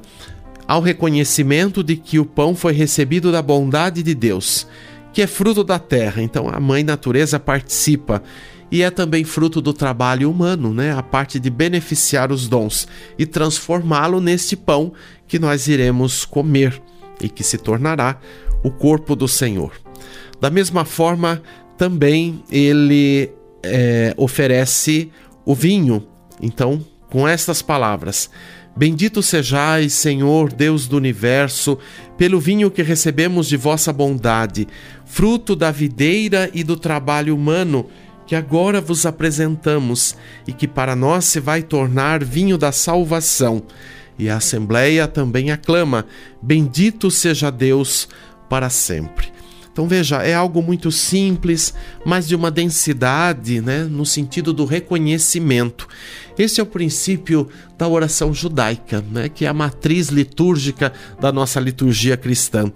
ao 0.68 0.82
reconhecimento 0.82 1.84
de 1.84 1.96
que 1.96 2.20
o 2.20 2.26
pão 2.26 2.56
foi 2.56 2.74
recebido 2.74 3.32
da 3.32 3.42
bondade 3.42 4.02
de 4.02 4.16
Deus, 4.16 4.66
que 5.14 5.22
é 5.22 5.28
fruto 5.28 5.64
da 5.64 5.80
terra, 5.80 6.22
então 6.22 6.50
a 6.50 6.60
mãe 6.60 6.84
natureza 6.84 7.40
participa 7.40 8.22
e 8.72 8.82
é 8.82 8.92
também 8.92 9.24
fruto 9.24 9.62
do 9.62 9.74
trabalho 9.74 10.30
humano, 10.30 10.74
né? 10.74 10.92
A 10.94 11.02
parte 11.02 11.40
de 11.40 11.50
beneficiar 11.50 12.32
os 12.32 12.48
dons 12.48 12.88
e 13.18 13.26
transformá-lo 13.26 14.20
neste 14.20 14.56
pão 14.56 14.94
que 15.28 15.40
nós 15.40 15.68
iremos 15.68 16.26
comer 16.26 16.82
e 17.22 17.30
que 17.30 17.44
se 17.44 17.58
tornará 17.58 18.20
o 18.64 18.72
corpo 18.72 19.16
do 19.16 19.28
Senhor. 19.28 19.72
Da 20.40 20.50
mesma 20.50 20.86
forma, 20.86 21.42
também 21.78 22.44
ele 22.52 23.32
é, 23.64 24.14
oferece 24.18 25.12
o 25.46 25.56
vinho. 25.56 26.06
Então, 26.42 26.84
com 27.10 27.28
estas 27.28 27.62
palavras: 27.62 28.30
Bendito 28.76 29.24
sejais, 29.24 29.94
Senhor, 29.94 30.52
Deus 30.52 30.88
do 30.88 30.98
universo, 30.98 31.80
pelo 32.18 32.40
vinho 32.40 32.70
que 32.70 32.84
recebemos 32.84 33.48
de 33.48 33.58
vossa 33.58 33.92
bondade, 33.92 34.68
fruto 35.06 35.56
da 35.56 35.72
videira 35.72 36.50
e 36.54 36.64
do 36.64 36.78
trabalho 36.78 37.34
humano 37.34 37.88
que 38.28 38.36
agora 38.36 38.82
vos 38.82 39.06
apresentamos 39.06 40.16
e 40.46 40.52
que 40.52 40.68
para 40.68 40.96
nós 40.96 41.26
se 41.26 41.40
vai 41.40 41.64
tornar 41.64 42.24
vinho 42.24 42.58
da 42.58 42.74
salvação. 42.74 43.64
E 44.20 44.30
a 44.30 44.38
Assembleia 44.38 45.08
também 45.08 45.50
aclama: 45.50 46.06
Bendito 46.42 47.10
seja 47.10 47.50
Deus 47.50 48.10
para 48.50 48.70
sempre. 48.70 49.38
Então 49.72 49.88
veja, 49.88 50.24
é 50.24 50.34
algo 50.34 50.60
muito 50.64 50.92
simples, 50.92 51.72
mas 52.04 52.28
de 52.28 52.36
uma 52.36 52.50
densidade, 52.50 53.62
né, 53.62 53.84
no 53.84 54.08
sentido 54.08 54.52
do 54.52 54.66
reconhecimento. 54.66 55.88
Esse 56.36 56.60
é 56.60 56.64
o 56.64 56.66
princípio 56.66 57.48
da 57.78 57.88
oração 57.88 58.34
judaica, 58.34 59.06
né, 59.12 59.30
que 59.30 59.46
é 59.46 59.48
a 59.48 59.54
matriz 59.54 60.08
litúrgica 60.08 60.92
da 61.22 61.32
nossa 61.32 61.60
liturgia 61.60 62.18
cristã. 62.18 62.72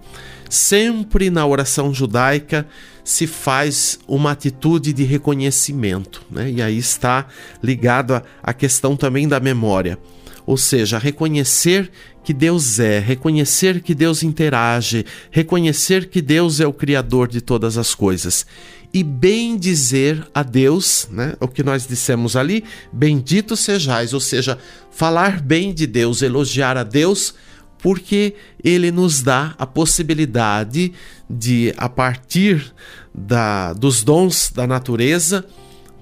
sempre 0.47 1.29
na 1.29 1.45
oração 1.45 1.93
judaica 1.93 2.67
se 3.03 3.27
faz 3.27 3.99
uma 4.07 4.31
atitude 4.31 4.93
de 4.93 5.03
reconhecimento, 5.03 6.21
né? 6.29 6.49
e 6.49 6.61
aí 6.61 6.77
está 6.77 7.27
ligado 7.61 8.21
à 8.41 8.53
questão 8.53 8.95
também 8.95 9.27
da 9.27 9.39
memória. 9.39 9.97
Ou 10.45 10.57
seja, 10.57 10.97
reconhecer 10.97 11.91
que 12.23 12.33
Deus 12.33 12.79
é, 12.79 12.99
reconhecer 12.99 13.81
que 13.81 13.95
Deus 13.95 14.23
interage, 14.23 15.05
reconhecer 15.29 16.09
que 16.09 16.21
Deus 16.21 16.59
é 16.59 16.67
o 16.67 16.73
Criador 16.73 17.27
de 17.27 17.41
todas 17.41 17.77
as 17.77 17.95
coisas. 17.95 18.45
E 18.93 19.03
bem 19.03 19.57
dizer 19.57 20.27
a 20.33 20.43
Deus, 20.43 21.07
né? 21.09 21.35
O 21.39 21.47
que 21.47 21.63
nós 21.63 21.87
dissemos 21.87 22.35
ali, 22.35 22.63
bendito 22.91 23.55
sejais, 23.55 24.13
ou 24.13 24.19
seja, 24.19 24.57
falar 24.91 25.41
bem 25.41 25.73
de 25.73 25.87
Deus, 25.87 26.21
elogiar 26.21 26.75
a 26.75 26.83
Deus, 26.83 27.33
porque 27.81 28.35
ele 28.63 28.91
nos 28.91 29.21
dá 29.21 29.55
a 29.57 29.65
possibilidade 29.65 30.93
de, 31.29 31.73
a 31.77 31.89
partir 31.89 32.73
da, 33.13 33.73
dos 33.73 34.03
dons 34.03 34.51
da 34.53 34.67
natureza, 34.67 35.45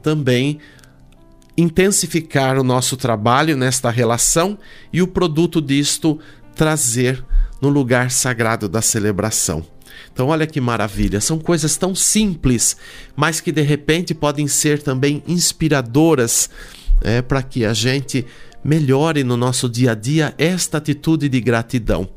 também 0.03 0.59
intensificar 1.57 2.57
o 2.57 2.63
nosso 2.63 2.95
trabalho 2.95 3.55
nesta 3.55 3.89
relação 3.89 4.57
e 4.93 5.01
o 5.01 5.07
produto 5.07 5.61
disto 5.61 6.19
trazer 6.55 7.23
no 7.61 7.69
lugar 7.69 8.11
sagrado 8.11 8.67
da 8.69 8.81
celebração. 8.81 9.65
Então, 10.11 10.27
olha 10.27 10.47
que 10.47 10.59
maravilha, 10.59 11.21
são 11.21 11.37
coisas 11.37 11.77
tão 11.77 11.93
simples, 11.93 12.75
mas 13.15 13.39
que 13.39 13.51
de 13.51 13.61
repente 13.61 14.13
podem 14.13 14.47
ser 14.47 14.81
também 14.81 15.23
inspiradoras 15.27 16.49
é, 17.01 17.21
para 17.21 17.41
que 17.41 17.65
a 17.65 17.73
gente 17.73 18.25
melhore 18.63 19.23
no 19.23 19.37
nosso 19.37 19.69
dia 19.69 19.91
a 19.91 19.95
dia 19.95 20.33
esta 20.37 20.77
atitude 20.77 21.29
de 21.29 21.39
gratidão. 21.39 22.07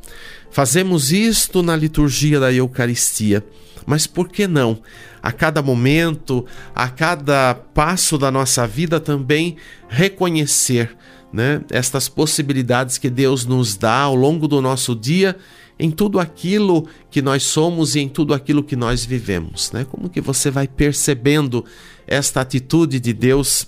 Fazemos 0.50 1.12
isto 1.12 1.62
na 1.62 1.74
liturgia 1.74 2.38
da 2.38 2.52
Eucaristia, 2.52 3.44
mas 3.86 4.06
por 4.06 4.28
que 4.28 4.46
não? 4.46 4.80
A 5.22 5.32
cada 5.32 5.62
momento, 5.62 6.44
a 6.74 6.88
cada 6.88 7.54
passo 7.54 8.18
da 8.18 8.30
nossa 8.30 8.66
vida 8.66 9.00
também 9.00 9.56
reconhecer 9.88 10.96
né, 11.32 11.62
estas 11.70 12.08
possibilidades 12.08 12.98
que 12.98 13.08
Deus 13.08 13.46
nos 13.46 13.76
dá 13.76 14.00
ao 14.00 14.14
longo 14.14 14.46
do 14.46 14.60
nosso 14.60 14.94
dia 14.94 15.36
em 15.78 15.90
tudo 15.90 16.20
aquilo 16.20 16.86
que 17.10 17.22
nós 17.22 17.42
somos 17.42 17.96
e 17.96 18.00
em 18.00 18.08
tudo 18.08 18.34
aquilo 18.34 18.62
que 18.62 18.76
nós 18.76 19.04
vivemos, 19.04 19.72
né? 19.72 19.84
Como 19.84 20.08
que 20.08 20.20
você 20.20 20.50
vai 20.50 20.68
percebendo 20.68 21.64
esta 22.06 22.40
atitude 22.40 23.00
de 23.00 23.12
Deus 23.12 23.66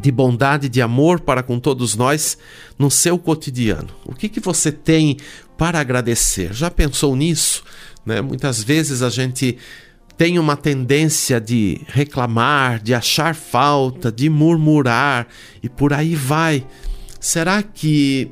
de 0.00 0.12
bondade, 0.12 0.68
de 0.68 0.80
amor 0.80 1.20
para 1.20 1.42
com 1.42 1.58
todos 1.58 1.96
nós 1.96 2.38
no 2.78 2.90
seu 2.90 3.18
cotidiano. 3.18 3.88
O 4.04 4.14
que, 4.14 4.28
que 4.28 4.40
você 4.40 4.70
tem 4.70 5.16
para 5.56 5.80
agradecer? 5.80 6.52
Já 6.52 6.70
pensou 6.70 7.16
nisso? 7.16 7.64
Né? 8.06 8.20
Muitas 8.20 8.62
vezes 8.62 9.02
a 9.02 9.10
gente 9.10 9.58
tem 10.16 10.38
uma 10.38 10.56
tendência 10.56 11.40
de 11.40 11.80
reclamar, 11.88 12.80
de 12.80 12.94
achar 12.94 13.34
falta, 13.34 14.10
de 14.10 14.28
murmurar 14.30 15.26
e 15.62 15.68
por 15.68 15.92
aí 15.92 16.14
vai. 16.14 16.64
Será 17.18 17.62
que 17.62 18.30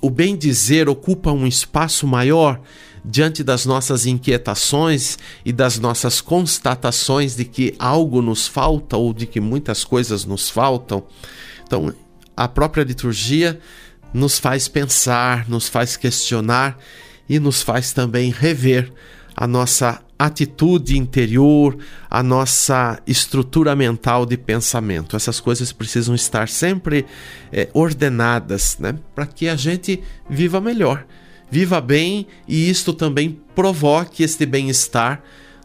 o 0.00 0.10
bem 0.10 0.36
dizer 0.36 0.88
ocupa 0.88 1.32
um 1.32 1.46
espaço 1.46 2.06
maior 2.06 2.60
diante 3.04 3.42
das 3.42 3.64
nossas 3.64 4.06
inquietações 4.06 5.18
e 5.44 5.52
das 5.52 5.78
nossas 5.78 6.20
constatações 6.20 7.36
de 7.36 7.44
que 7.44 7.74
algo 7.78 8.22
nos 8.22 8.46
falta 8.46 8.96
ou 8.96 9.12
de 9.12 9.26
que 9.26 9.40
muitas 9.40 9.84
coisas 9.84 10.24
nos 10.24 10.50
faltam. 10.50 11.04
Então, 11.64 11.92
a 12.36 12.48
própria 12.48 12.84
liturgia 12.84 13.58
nos 14.12 14.38
faz 14.38 14.68
pensar, 14.68 15.48
nos 15.48 15.68
faz 15.68 15.96
questionar 15.96 16.78
e 17.28 17.38
nos 17.38 17.62
faz 17.62 17.92
também 17.92 18.30
rever 18.30 18.92
a 19.36 19.46
nossa 19.46 20.02
atitude 20.18 20.98
interior, 20.98 21.78
a 22.10 22.22
nossa 22.22 23.00
estrutura 23.06 23.76
mental 23.76 24.26
de 24.26 24.36
pensamento. 24.36 25.14
Essas 25.14 25.38
coisas 25.38 25.70
precisam 25.70 26.14
estar 26.14 26.48
sempre 26.48 27.06
é, 27.52 27.68
ordenadas, 27.72 28.76
né? 28.80 28.98
Para 29.14 29.26
que 29.26 29.48
a 29.48 29.54
gente 29.54 30.02
viva 30.28 30.60
melhor 30.60 31.06
viva 31.50 31.80
bem 31.80 32.26
e 32.46 32.68
isto 32.68 32.92
também 32.92 33.40
provoque 33.54 34.22
este 34.22 34.44
bem-estar 34.44 35.22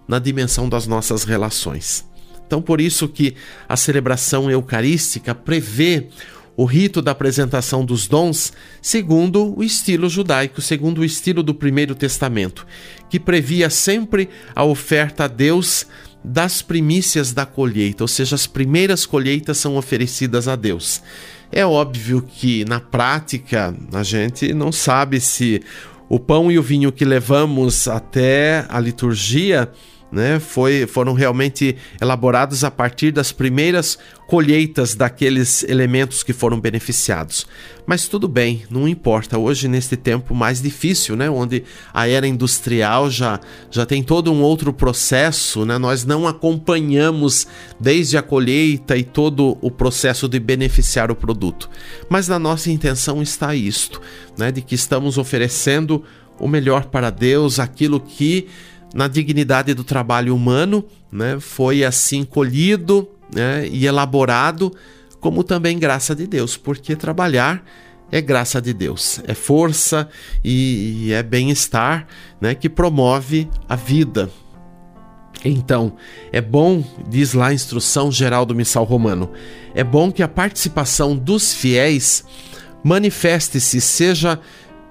na 0.08 0.20
dimensão 0.20 0.68
das 0.68 0.88
nossas 0.88 1.24
relações. 1.24 2.06
Então, 2.46 2.62
por 2.62 2.80
isso 2.80 3.08
que 3.08 3.36
a 3.68 3.76
celebração 3.76 4.50
eucarística 4.50 5.34
prevê 5.34 6.08
o 6.56 6.66
rito 6.66 7.02
da 7.02 7.12
apresentação 7.12 7.84
dos 7.84 8.08
dons 8.08 8.54
segundo 8.82 9.58
o 9.58 9.64
estilo 9.64 10.08
judaico, 10.08 10.62
segundo 10.62 11.00
o 11.00 11.06
estilo 11.06 11.42
do 11.42 11.54
Primeiro 11.54 11.96
Testamento, 11.96 12.68
que 13.10 13.20
previa 13.20 13.70
sempre 13.70 14.30
a 14.56 14.64
oferta 14.64 15.24
a 15.24 15.28
Deus 15.28 15.88
das 16.24 16.62
primícias 16.62 17.34
da 17.34 17.46
colheita, 17.46 18.04
ou 18.04 18.08
seja, 18.08 18.36
as 18.36 18.48
primeiras 18.48 19.06
colheitas 19.06 19.58
são 19.58 19.76
oferecidas 19.76 20.48
a 20.48 20.56
Deus. 20.56 21.02
É 21.56 21.64
óbvio 21.64 22.20
que 22.20 22.66
na 22.66 22.80
prática 22.80 23.76
a 23.94 24.02
gente 24.02 24.52
não 24.56 24.72
sabe 24.72 25.22
se 25.22 25.62
o 26.10 26.20
pão 26.20 26.52
e 26.52 26.58
o 26.58 26.64
vinho 26.64 26.92
que 26.92 27.06
levamos 27.06 27.88
até 27.88 28.66
a 28.70 28.80
liturgia 28.80 29.72
né, 30.14 30.40
foi, 30.40 30.86
foram 30.86 31.14
realmente 31.14 31.76
elaborados 32.00 32.64
a 32.64 32.70
partir 32.70 33.12
das 33.12 33.32
primeiras 33.32 33.98
colheitas 34.28 34.96
daqueles 34.96 35.64
elementos 35.64 36.24
que 36.24 36.32
foram 36.32 36.60
beneficiados. 36.60 37.46
Mas 37.86 38.08
tudo 38.08 38.28
bem, 38.28 38.64
não 38.70 38.88
importa. 38.88 39.38
Hoje, 39.38 39.68
neste 39.68 39.98
tempo 39.98 40.34
mais 40.34 40.62
difícil, 40.62 41.16
né, 41.16 41.30
onde 41.30 41.64
a 41.94 42.08
era 42.08 42.28
industrial 42.28 43.10
já, 43.10 43.40
já 43.70 43.86
tem 43.86 44.02
todo 44.02 44.32
um 44.32 44.42
outro 44.42 44.72
processo, 44.72 45.66
né, 45.66 45.78
nós 45.78 46.06
não 46.06 46.28
acompanhamos 46.28 47.46
desde 47.80 48.18
a 48.18 48.22
colheita 48.22 48.96
e 48.96 49.04
todo 49.04 49.58
o 49.62 49.70
processo 49.70 50.30
de 50.30 50.40
beneficiar 50.40 51.12
o 51.12 51.16
produto. 51.16 51.70
Mas 52.10 52.28
na 52.28 52.40
nossa 52.40 52.72
intenção 52.72 53.22
está 53.22 53.54
isto, 53.54 54.00
né, 54.38 54.52
de 54.52 54.62
que 54.62 54.76
estamos 54.76 55.18
oferecendo 55.18 56.04
o 56.40 56.48
melhor 56.48 56.86
para 56.86 57.10
Deus, 57.10 57.60
aquilo 57.60 58.00
que 58.00 58.48
na 58.94 59.08
dignidade 59.08 59.74
do 59.74 59.84
trabalho 59.84 60.36
humano, 60.36 60.86
né, 61.12 61.40
foi 61.40 61.84
assim 61.84 62.24
colhido 62.24 63.10
né, 63.34 63.68
e 63.68 63.86
elaborado, 63.86 64.72
como 65.20 65.44
também 65.44 65.80
graça 65.80 66.16
de 66.16 66.28
Deus, 66.28 66.56
porque 66.56 66.96
trabalhar 66.96 67.66
é 68.12 68.22
graça 68.22 68.62
de 68.62 68.74
Deus, 68.74 69.20
é 69.26 69.34
força 69.34 70.08
e, 70.44 71.08
e 71.08 71.14
é 71.14 71.24
bem-estar 71.24 72.06
né, 72.40 72.54
que 72.54 72.70
promove 72.70 73.50
a 73.68 73.76
vida. 73.76 74.30
Então, 75.44 75.94
é 76.32 76.40
bom, 76.40 76.84
diz 77.10 77.34
lá 77.34 77.48
a 77.48 77.54
instrução 77.54 78.12
geral 78.12 78.46
do 78.46 78.56
Missal 78.56 78.84
Romano, 78.84 79.32
é 79.74 79.84
bom 79.84 80.12
que 80.12 80.22
a 80.22 80.28
participação 80.28 81.16
dos 81.18 81.54
fiéis 81.54 82.24
manifeste-se, 82.84 83.82
seja 83.82 84.40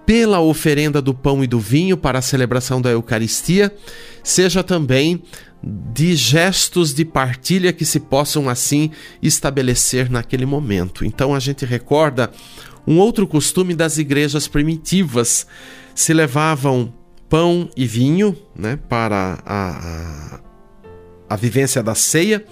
pela 0.06 0.40
oferenda 0.40 1.00
do 1.00 1.14
pão 1.14 1.42
e 1.42 1.46
do 1.46 1.60
vinho 1.60 1.96
para 1.96 2.18
a 2.18 2.22
celebração 2.22 2.80
da 2.80 2.90
Eucaristia, 2.90 3.74
seja 4.22 4.62
também 4.62 5.22
de 5.62 6.16
gestos 6.16 6.92
de 6.92 7.04
partilha 7.04 7.72
que 7.72 7.84
se 7.84 8.00
possam 8.00 8.48
assim 8.48 8.90
estabelecer 9.22 10.10
naquele 10.10 10.44
momento. 10.44 11.04
Então 11.04 11.34
a 11.34 11.38
gente 11.38 11.64
recorda 11.64 12.30
um 12.86 12.98
outro 12.98 13.26
costume 13.26 13.74
das 13.74 13.96
igrejas 13.98 14.48
primitivas. 14.48 15.46
Se 15.94 16.12
levavam 16.12 16.92
pão 17.28 17.70
e 17.76 17.86
vinho 17.86 18.36
né, 18.56 18.78
para 18.88 19.38
a, 19.46 20.36
a, 20.36 20.40
a 21.30 21.36
vivência 21.36 21.82
da 21.82 21.94
ceia, 21.94 22.44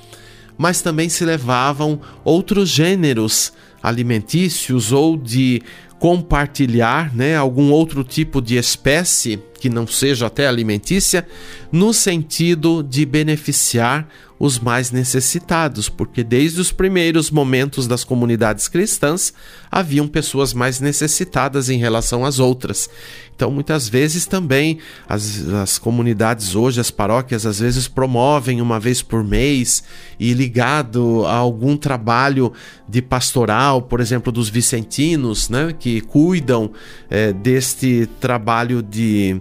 mas 0.56 0.80
também 0.80 1.08
se 1.08 1.24
levavam 1.24 2.00
outros 2.22 2.68
gêneros 2.68 3.52
alimentícios 3.82 4.92
ou 4.92 5.16
de 5.16 5.62
compartilhar 6.00 7.14
né, 7.14 7.36
algum 7.36 7.70
outro 7.70 8.02
tipo 8.02 8.40
de 8.40 8.56
espécie 8.56 9.38
que 9.60 9.68
não 9.68 9.86
seja 9.86 10.26
até 10.26 10.48
alimentícia, 10.48 11.26
no 11.70 11.92
sentido 11.92 12.82
de 12.82 13.04
beneficiar 13.04 14.08
os 14.38 14.58
mais 14.58 14.90
necessitados, 14.90 15.90
porque 15.90 16.24
desde 16.24 16.62
os 16.62 16.72
primeiros 16.72 17.30
momentos 17.30 17.86
das 17.86 18.02
comunidades 18.02 18.68
cristãs 18.68 19.34
haviam 19.70 20.08
pessoas 20.08 20.54
mais 20.54 20.80
necessitadas 20.80 21.68
em 21.68 21.76
relação 21.76 22.24
às 22.24 22.38
outras. 22.38 22.88
Então, 23.36 23.50
muitas 23.50 23.86
vezes 23.86 24.24
também 24.24 24.78
as, 25.06 25.46
as 25.48 25.78
comunidades 25.78 26.54
hoje, 26.54 26.80
as 26.80 26.90
paróquias, 26.90 27.44
às 27.44 27.58
vezes 27.58 27.86
promovem 27.86 28.62
uma 28.62 28.80
vez 28.80 29.02
por 29.02 29.22
mês 29.22 29.82
e 30.18 30.32
ligado 30.32 31.26
a 31.26 31.34
algum 31.34 31.76
trabalho 31.76 32.50
de 32.88 33.02
pastoral, 33.02 33.82
por 33.82 34.00
exemplo, 34.00 34.32
dos 34.32 34.48
vicentinos, 34.48 35.50
né, 35.50 35.74
que 35.78 35.89
cuidam 36.00 36.70
é, 37.08 37.32
deste 37.32 38.06
trabalho 38.20 38.82
de 38.82 39.40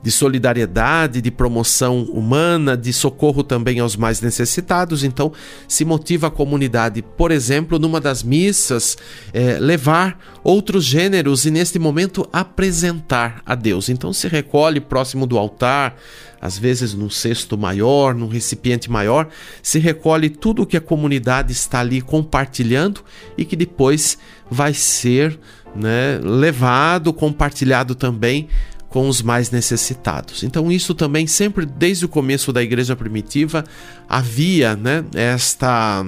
de 0.00 0.10
solidariedade, 0.12 1.20
de 1.20 1.30
promoção 1.30 2.02
humana, 2.04 2.76
de 2.76 2.92
socorro 2.92 3.42
também 3.42 3.80
aos 3.80 3.96
mais 3.96 4.20
necessitados. 4.20 5.02
Então, 5.02 5.32
se 5.66 5.84
motiva 5.84 6.28
a 6.28 6.30
comunidade, 6.30 7.02
por 7.02 7.30
exemplo, 7.30 7.78
numa 7.78 8.00
das 8.00 8.22
missas, 8.22 8.96
é, 9.32 9.58
levar 9.58 10.18
outros 10.44 10.84
gêneros 10.84 11.44
e, 11.44 11.50
neste 11.50 11.78
momento, 11.78 12.28
apresentar 12.32 13.42
a 13.44 13.54
Deus. 13.54 13.88
Então, 13.88 14.12
se 14.12 14.28
recolhe 14.28 14.80
próximo 14.80 15.26
do 15.26 15.36
altar, 15.36 15.96
às 16.40 16.58
vezes 16.58 16.94
num 16.94 17.10
cesto 17.10 17.56
maior, 17.56 18.14
num 18.14 18.28
recipiente 18.28 18.90
maior, 18.90 19.28
se 19.62 19.78
recolhe 19.78 20.30
tudo 20.30 20.62
o 20.62 20.66
que 20.66 20.76
a 20.76 20.80
comunidade 20.80 21.52
está 21.52 21.80
ali 21.80 22.00
compartilhando 22.00 23.00
e 23.36 23.44
que 23.44 23.56
depois 23.56 24.18
vai 24.50 24.72
ser 24.72 25.38
né, 25.74 26.20
levado, 26.22 27.12
compartilhado 27.12 27.94
também 27.94 28.48
com 28.88 29.08
os 29.08 29.20
mais 29.20 29.50
necessitados. 29.50 30.42
Então 30.42 30.72
isso 30.72 30.94
também 30.94 31.26
sempre 31.26 31.66
desde 31.66 32.04
o 32.04 32.08
começo 32.08 32.52
da 32.52 32.62
igreja 32.62 32.96
primitiva 32.96 33.64
havia, 34.08 34.74
né, 34.74 35.04
esta 35.14 36.06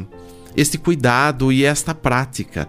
este 0.57 0.79
cuidado 0.79 1.53
e 1.53 1.65
esta 1.65 1.95
prática. 1.95 2.69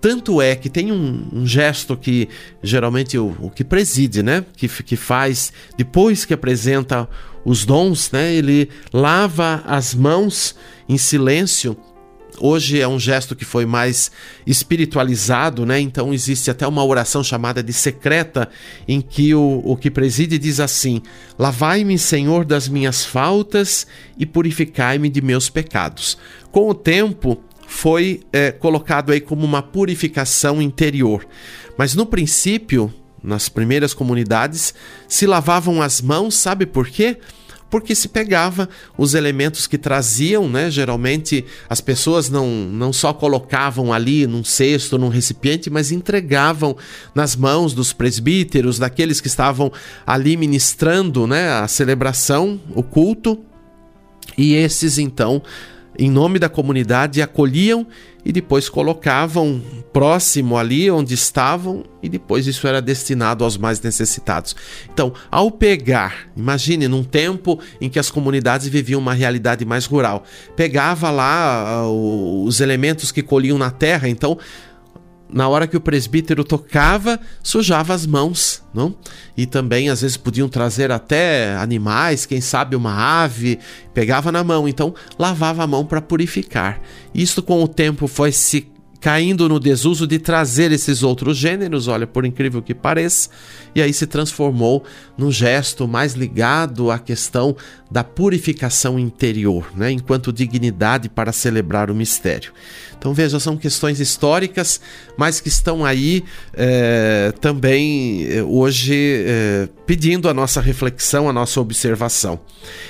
Tanto 0.00 0.40
é 0.40 0.56
que 0.56 0.70
tem 0.70 0.90
um, 0.90 1.28
um 1.32 1.46
gesto 1.46 1.96
que 1.96 2.28
geralmente 2.62 3.18
o, 3.18 3.36
o, 3.40 3.50
que 3.50 3.62
preside, 3.62 4.22
né? 4.22 4.44
Que, 4.56 4.68
que 4.68 4.96
faz 4.96 5.52
depois 5.76 6.24
que 6.24 6.32
apresenta 6.32 7.08
os 7.44 7.64
dons, 7.64 8.10
né? 8.10 8.32
Ele 8.32 8.68
lava 8.92 9.62
as 9.66 9.94
mãos 9.94 10.54
em 10.88 10.96
silêncio 10.96 11.76
Hoje 12.42 12.80
é 12.80 12.88
um 12.88 12.98
gesto 12.98 13.36
que 13.36 13.44
foi 13.44 13.66
mais 13.66 14.10
espiritualizado, 14.46 15.66
né? 15.66 15.78
Então 15.78 16.12
existe 16.12 16.50
até 16.50 16.66
uma 16.66 16.82
oração 16.82 17.22
chamada 17.22 17.62
de 17.62 17.72
secreta, 17.72 18.48
em 18.88 19.02
que 19.02 19.34
o, 19.34 19.60
o 19.62 19.76
que 19.76 19.90
preside 19.90 20.38
diz 20.38 20.58
assim: 20.58 21.02
Lavai-me, 21.38 21.98
Senhor, 21.98 22.46
das 22.46 22.66
minhas 22.66 23.04
faltas 23.04 23.86
e 24.18 24.24
purificai-me 24.24 25.10
de 25.10 25.20
meus 25.20 25.50
pecados. 25.50 26.16
Com 26.50 26.70
o 26.70 26.74
tempo, 26.74 27.42
foi 27.70 28.20
é, 28.32 28.50
colocado 28.50 29.12
aí 29.12 29.20
como 29.20 29.46
uma 29.46 29.62
purificação 29.62 30.60
interior. 30.60 31.24
Mas 31.78 31.94
no 31.94 32.04
princípio, 32.04 32.92
nas 33.22 33.48
primeiras 33.48 33.94
comunidades, 33.94 34.74
se 35.06 35.24
lavavam 35.24 35.80
as 35.80 36.02
mãos, 36.02 36.34
sabe 36.34 36.66
por 36.66 36.88
quê? 36.88 37.16
porque 37.70 37.94
se 37.94 38.08
pegava 38.08 38.68
os 38.98 39.14
elementos 39.14 39.68
que 39.68 39.78
traziam, 39.78 40.48
né? 40.48 40.68
Geralmente 40.68 41.44
as 41.68 41.80
pessoas 41.80 42.28
não, 42.28 42.48
não 42.48 42.92
só 42.92 43.12
colocavam 43.12 43.92
ali 43.92 44.26
num 44.26 44.42
cesto, 44.42 44.98
num 44.98 45.08
recipiente, 45.08 45.70
mas 45.70 45.92
entregavam 45.92 46.76
nas 47.14 47.36
mãos 47.36 47.72
dos 47.72 47.92
presbíteros, 47.92 48.80
daqueles 48.80 49.20
que 49.20 49.28
estavam 49.28 49.70
ali 50.04 50.36
ministrando, 50.36 51.28
né? 51.28 51.52
A 51.52 51.68
celebração, 51.68 52.60
o 52.74 52.82
culto. 52.82 53.38
E 54.36 54.54
esses 54.54 54.98
então 54.98 55.40
em 55.98 56.10
nome 56.10 56.38
da 56.38 56.48
comunidade, 56.48 57.20
acolhiam 57.20 57.86
e 58.24 58.32
depois 58.32 58.68
colocavam 58.68 59.62
próximo 59.92 60.56
ali 60.56 60.90
onde 60.90 61.14
estavam 61.14 61.84
e 62.02 62.08
depois 62.08 62.46
isso 62.46 62.66
era 62.66 62.80
destinado 62.80 63.44
aos 63.44 63.56
mais 63.56 63.80
necessitados. 63.80 64.54
Então, 64.92 65.12
ao 65.30 65.50
pegar, 65.50 66.28
imagine 66.36 66.86
num 66.86 67.02
tempo 67.02 67.58
em 67.80 67.88
que 67.88 67.98
as 67.98 68.10
comunidades 68.10 68.68
viviam 68.68 69.00
uma 69.00 69.14
realidade 69.14 69.64
mais 69.64 69.86
rural, 69.86 70.24
pegava 70.54 71.10
lá 71.10 71.86
uh, 71.86 72.44
os 72.44 72.60
elementos 72.60 73.10
que 73.10 73.22
colhiam 73.22 73.58
na 73.58 73.70
terra, 73.70 74.08
então 74.08 74.38
na 75.32 75.48
hora 75.48 75.66
que 75.66 75.76
o 75.76 75.80
presbítero 75.80 76.44
tocava, 76.44 77.18
sujava 77.42 77.94
as 77.94 78.06
mãos, 78.06 78.62
não? 78.74 78.94
E 79.36 79.46
também 79.46 79.88
às 79.88 80.00
vezes 80.00 80.16
podiam 80.16 80.48
trazer 80.48 80.90
até 80.90 81.56
animais, 81.56 82.26
quem 82.26 82.40
sabe 82.40 82.76
uma 82.76 83.22
ave, 83.22 83.58
pegava 83.94 84.32
na 84.32 84.42
mão, 84.42 84.68
então 84.68 84.94
lavava 85.18 85.62
a 85.62 85.66
mão 85.66 85.84
para 85.84 86.00
purificar. 86.00 86.80
Isto 87.14 87.42
com 87.42 87.62
o 87.62 87.68
tempo 87.68 88.06
foi 88.06 88.32
se 88.32 88.68
caindo 89.00 89.48
no 89.48 89.58
desuso 89.58 90.06
de 90.06 90.18
trazer 90.18 90.70
esses 90.70 91.02
outros 91.02 91.36
gêneros, 91.36 91.88
olha, 91.88 92.06
por 92.06 92.26
incrível 92.26 92.60
que 92.60 92.74
pareça, 92.74 93.30
e 93.74 93.80
aí 93.80 93.92
se 93.92 94.06
transformou 94.06 94.84
num 95.16 95.32
gesto 95.32 95.88
mais 95.88 96.12
ligado 96.12 96.90
à 96.90 96.98
questão 96.98 97.56
da 97.90 98.04
purificação 98.04 98.98
interior, 98.98 99.72
né, 99.74 99.90
enquanto 99.90 100.32
dignidade 100.32 101.08
para 101.08 101.32
celebrar 101.32 101.90
o 101.90 101.94
mistério. 101.94 102.52
Então 103.00 103.14
veja, 103.14 103.40
são 103.40 103.56
questões 103.56 103.98
históricas, 103.98 104.78
mas 105.16 105.40
que 105.40 105.48
estão 105.48 105.86
aí 105.86 106.22
é, 106.52 107.32
também 107.40 108.26
eh, 108.26 108.42
hoje 108.42 109.24
é, 109.26 109.68
pedindo 109.86 110.28
a 110.28 110.34
nossa 110.34 110.60
reflexão, 110.60 111.26
a 111.26 111.32
nossa 111.32 111.62
observação. 111.62 112.40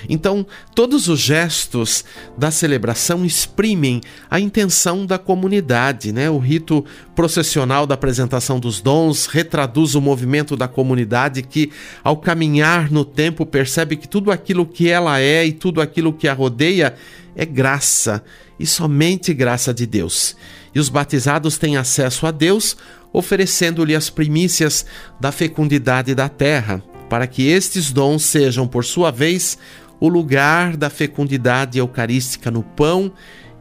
Então, 0.09 0.44
todos 0.75 1.07
os 1.07 1.20
gestos 1.20 2.05
da 2.37 2.51
celebração 2.51 3.25
exprimem 3.25 4.01
a 4.29 4.40
intenção 4.40 5.07
da 5.07 5.16
comunidade, 5.16 5.99
né? 6.10 6.30
O 6.30 6.38
rito 6.38 6.84
processional 7.14 7.86
da 7.86 7.94
apresentação 7.94 8.58
dos 8.58 8.80
dons 8.80 9.26
retraduz 9.26 9.94
o 9.94 10.00
movimento 10.00 10.56
da 10.56 10.66
comunidade 10.66 11.42
que, 11.42 11.70
ao 12.02 12.16
caminhar 12.16 12.90
no 12.90 13.04
tempo, 13.04 13.44
percebe 13.44 13.96
que 13.96 14.08
tudo 14.08 14.32
aquilo 14.32 14.66
que 14.66 14.88
ela 14.88 15.20
é 15.20 15.44
e 15.44 15.52
tudo 15.52 15.80
aquilo 15.80 16.12
que 16.12 16.26
a 16.26 16.32
rodeia 16.32 16.94
é 17.36 17.44
graça 17.44 18.22
e 18.58 18.66
somente 18.66 19.32
graça 19.34 19.72
de 19.72 19.86
Deus. 19.86 20.36
E 20.74 20.80
os 20.80 20.88
batizados 20.88 21.58
têm 21.58 21.76
acesso 21.76 22.26
a 22.26 22.30
Deus, 22.30 22.76
oferecendo-lhe 23.12 23.94
as 23.94 24.08
primícias 24.08 24.86
da 25.20 25.32
fecundidade 25.32 26.14
da 26.14 26.28
terra, 26.28 26.82
para 27.08 27.26
que 27.26 27.46
estes 27.48 27.92
dons 27.92 28.22
sejam, 28.22 28.68
por 28.68 28.84
sua 28.84 29.10
vez, 29.10 29.58
o 29.98 30.08
lugar 30.08 30.76
da 30.76 30.88
fecundidade 30.88 31.78
eucarística 31.78 32.50
no 32.50 32.62
pão 32.62 33.12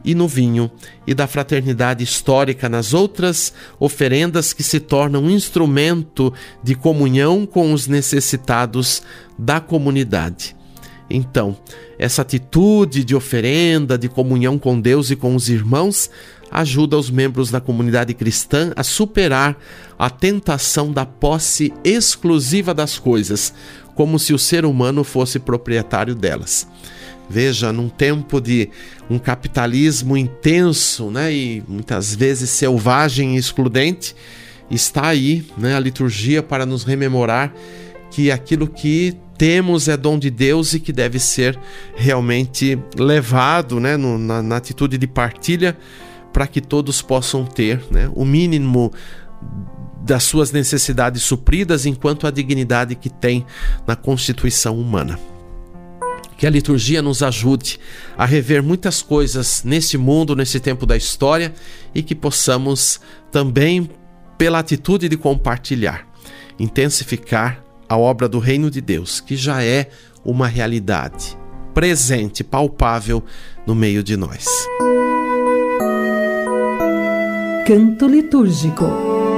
e 0.04 0.14
no 0.14 0.26
vinho, 0.26 0.70
e 1.06 1.14
da 1.14 1.26
fraternidade 1.26 2.02
histórica 2.02 2.68
nas 2.68 2.94
outras 2.94 3.52
oferendas 3.78 4.52
que 4.52 4.62
se 4.62 4.80
tornam 4.80 5.30
instrumento 5.30 6.32
de 6.62 6.74
comunhão 6.74 7.46
com 7.46 7.72
os 7.72 7.86
necessitados 7.86 9.02
da 9.38 9.60
comunidade. 9.60 10.56
Então, 11.10 11.56
essa 11.98 12.22
atitude 12.22 13.02
de 13.02 13.16
oferenda, 13.16 13.98
de 13.98 14.08
comunhão 14.08 14.58
com 14.58 14.80
Deus 14.80 15.10
e 15.10 15.16
com 15.16 15.34
os 15.34 15.48
irmãos, 15.48 16.08
ajuda 16.50 16.96
os 16.96 17.10
membros 17.10 17.50
da 17.50 17.60
comunidade 17.60 18.14
cristã 18.14 18.72
a 18.76 18.82
superar 18.82 19.56
a 19.98 20.08
tentação 20.08 20.92
da 20.92 21.04
posse 21.04 21.72
exclusiva 21.84 22.72
das 22.72 22.98
coisas, 22.98 23.52
como 23.94 24.18
se 24.18 24.32
o 24.32 24.38
ser 24.38 24.64
humano 24.64 25.04
fosse 25.04 25.38
proprietário 25.38 26.14
delas. 26.14 26.66
Veja, 27.30 27.72
num 27.72 27.88
tempo 27.88 28.40
de 28.40 28.68
um 29.08 29.16
capitalismo 29.16 30.16
intenso, 30.16 31.12
né, 31.12 31.32
e 31.32 31.62
muitas 31.68 32.12
vezes 32.12 32.50
selvagem 32.50 33.36
e 33.36 33.38
excludente, 33.38 34.16
está 34.68 35.06
aí, 35.06 35.46
né, 35.56 35.76
a 35.76 35.78
liturgia 35.78 36.42
para 36.42 36.66
nos 36.66 36.82
rememorar 36.82 37.54
que 38.10 38.32
aquilo 38.32 38.66
que 38.66 39.16
temos 39.38 39.86
é 39.86 39.96
dom 39.96 40.18
de 40.18 40.28
Deus 40.28 40.74
e 40.74 40.80
que 40.80 40.92
deve 40.92 41.20
ser 41.20 41.56
realmente 41.94 42.76
levado 42.98 43.78
né, 43.78 43.96
no, 43.96 44.18
na, 44.18 44.42
na 44.42 44.56
atitude 44.56 44.98
de 44.98 45.06
partilha 45.06 45.78
para 46.32 46.48
que 46.48 46.60
todos 46.60 47.00
possam 47.00 47.44
ter 47.44 47.80
né, 47.92 48.10
o 48.12 48.24
mínimo 48.24 48.92
das 50.02 50.24
suas 50.24 50.50
necessidades 50.50 51.22
supridas 51.22 51.86
enquanto 51.86 52.26
a 52.26 52.30
dignidade 52.32 52.96
que 52.96 53.08
tem 53.08 53.46
na 53.86 53.94
constituição 53.94 54.76
humana. 54.76 55.16
Que 56.40 56.46
a 56.46 56.50
liturgia 56.50 57.02
nos 57.02 57.22
ajude 57.22 57.78
a 58.16 58.24
rever 58.24 58.62
muitas 58.62 59.02
coisas 59.02 59.62
neste 59.62 59.98
mundo, 59.98 60.34
nesse 60.34 60.58
tempo 60.58 60.86
da 60.86 60.96
história 60.96 61.52
e 61.94 62.02
que 62.02 62.14
possamos 62.14 62.98
também, 63.30 63.90
pela 64.38 64.58
atitude 64.58 65.06
de 65.06 65.18
compartilhar, 65.18 66.08
intensificar 66.58 67.62
a 67.86 67.98
obra 67.98 68.26
do 68.26 68.38
reino 68.38 68.70
de 68.70 68.80
Deus, 68.80 69.20
que 69.20 69.36
já 69.36 69.62
é 69.62 69.90
uma 70.24 70.48
realidade, 70.48 71.36
presente, 71.74 72.42
palpável 72.42 73.22
no 73.66 73.74
meio 73.74 74.02
de 74.02 74.16
nós. 74.16 74.46
Canto 77.66 78.08
litúrgico 78.08 79.29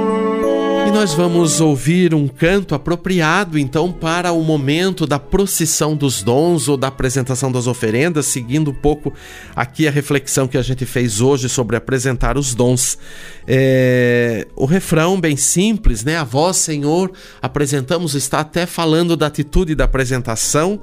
nós 0.93 1.15
vamos 1.15 1.59
ouvir 1.59 2.13
um 2.13 2.27
canto 2.27 2.75
apropriado 2.75 3.57
então 3.57 3.91
para 3.91 4.31
o 4.31 4.43
momento 4.43 5.07
da 5.07 5.17
procissão 5.17 5.95
dos 5.95 6.21
dons 6.21 6.67
ou 6.67 6.77
da 6.77 6.87
apresentação 6.87 7.51
das 7.51 7.65
oferendas, 7.65 8.27
seguindo 8.27 8.69
um 8.69 8.73
pouco 8.75 9.11
aqui 9.55 9.87
a 9.87 9.91
reflexão 9.91 10.47
que 10.47 10.55
a 10.55 10.61
gente 10.61 10.85
fez 10.85 11.19
hoje 11.19 11.49
sobre 11.49 11.75
apresentar 11.75 12.37
os 12.37 12.53
dons. 12.53 12.99
É, 13.47 14.47
o 14.55 14.65
refrão 14.65 15.19
bem 15.19 15.35
simples, 15.35 16.03
né? 16.03 16.17
A 16.17 16.23
voz, 16.23 16.57
Senhor, 16.57 17.11
apresentamos, 17.41 18.13
está 18.13 18.41
até 18.41 18.67
falando 18.67 19.17
da 19.17 19.25
atitude 19.25 19.73
da 19.73 19.85
apresentação 19.85 20.79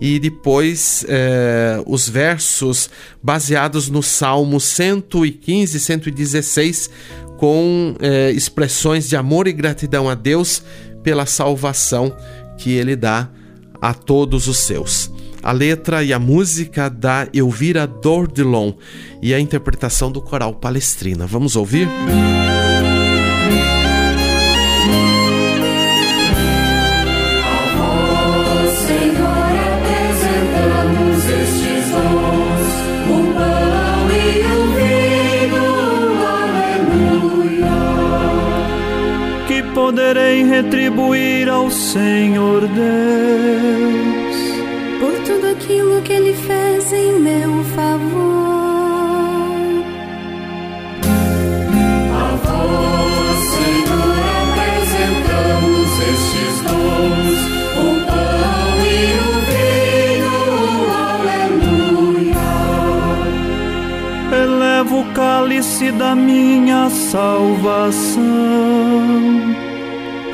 e 0.00 0.18
depois 0.18 1.04
é, 1.06 1.82
os 1.86 2.08
versos 2.08 2.88
baseados 3.22 3.90
no 3.90 4.02
Salmo 4.02 4.58
115 4.58 5.76
e 5.76 5.80
116 5.80 6.90
com 7.40 7.94
expressões 8.34 9.08
de 9.08 9.16
amor 9.16 9.48
e 9.48 9.52
gratidão 9.54 10.10
a 10.10 10.14
Deus 10.14 10.62
pela 11.02 11.24
salvação 11.24 12.14
que 12.58 12.72
Ele 12.74 12.94
dá 12.94 13.30
a 13.80 13.94
todos 13.94 14.46
os 14.46 14.58
seus. 14.58 15.10
A 15.42 15.50
letra 15.50 16.04
e 16.04 16.12
a 16.12 16.18
música 16.18 16.90
da 16.90 17.26
Elvira 17.32 17.86
Dordelon 17.86 18.74
e 19.22 19.32
a 19.32 19.40
interpretação 19.40 20.12
do 20.12 20.20
coral 20.20 20.52
Palestrina. 20.52 21.26
Vamos 21.26 21.56
ouvir? 21.56 21.88
Música 21.88 22.69
retribuir 40.62 41.48
ao 41.48 41.70
Senhor 41.70 42.60
Deus 42.68 44.36
por 45.00 45.14
tudo 45.24 45.46
aquilo 45.52 46.02
que 46.02 46.12
Ele 46.12 46.34
fez 46.34 46.92
em 46.92 47.18
meu 47.18 47.64
favor. 47.74 48.20
A 52.12 52.36
vós, 52.44 53.38
Senhor, 53.54 54.18
apresentamos 54.42 55.88
estes 56.12 56.54
dons, 56.68 57.40
o 57.80 57.88
pão 58.06 58.72
e 58.84 58.98
o 59.24 59.32
vinho, 59.48 60.40
aleluia. 62.28 62.48
Elevo 64.44 65.00
o 65.00 65.04
cálice 65.14 65.90
da 65.92 66.14
minha 66.14 66.90
salvação 66.90 68.20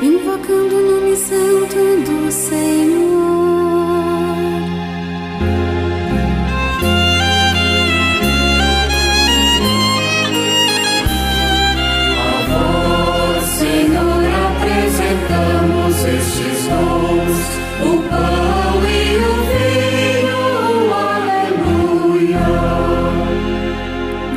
invocando 0.01 0.75
o 0.75 0.81
nome 0.81 1.15
santo 1.15 1.75
do 2.05 2.31
Senhor. 2.31 3.17
A 12.19 12.31
vós, 12.49 13.43
Senhor, 13.45 14.23
apresentamos 14.47 15.95
estes 16.05 16.67
dons, 16.67 17.37
o 17.81 17.93
pão 18.09 18.75
e 18.85 19.17
o 19.17 19.35
vinho, 19.51 20.93
aleluia. 22.13 22.47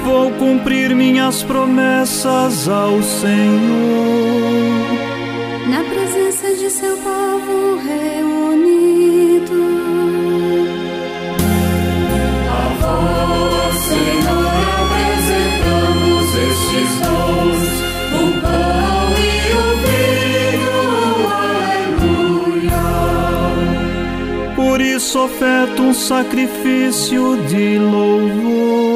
Vou 0.04 0.30
cumprir 0.32 0.94
minhas 0.94 1.42
promessas 1.42 2.68
ao 2.68 3.02
Senhor 3.02 4.49
seu 6.70 6.96
povo 6.98 7.76
reunido. 7.78 9.60
A 12.48 12.62
vós, 12.80 13.74
Senhor, 13.88 14.54
apresentamos 14.80 16.28
estes 16.48 16.90
dons, 17.00 17.62
o 18.14 18.24
pão 18.40 19.08
e 19.18 19.30
o 19.58 19.68
vinho, 19.84 20.80
aleluia. 22.12 22.84
Por 24.54 24.78
isso 24.80 25.18
oferto 25.24 25.82
um 25.82 25.92
sacrifício 25.92 27.36
de 27.48 27.78
louvor, 27.78 28.89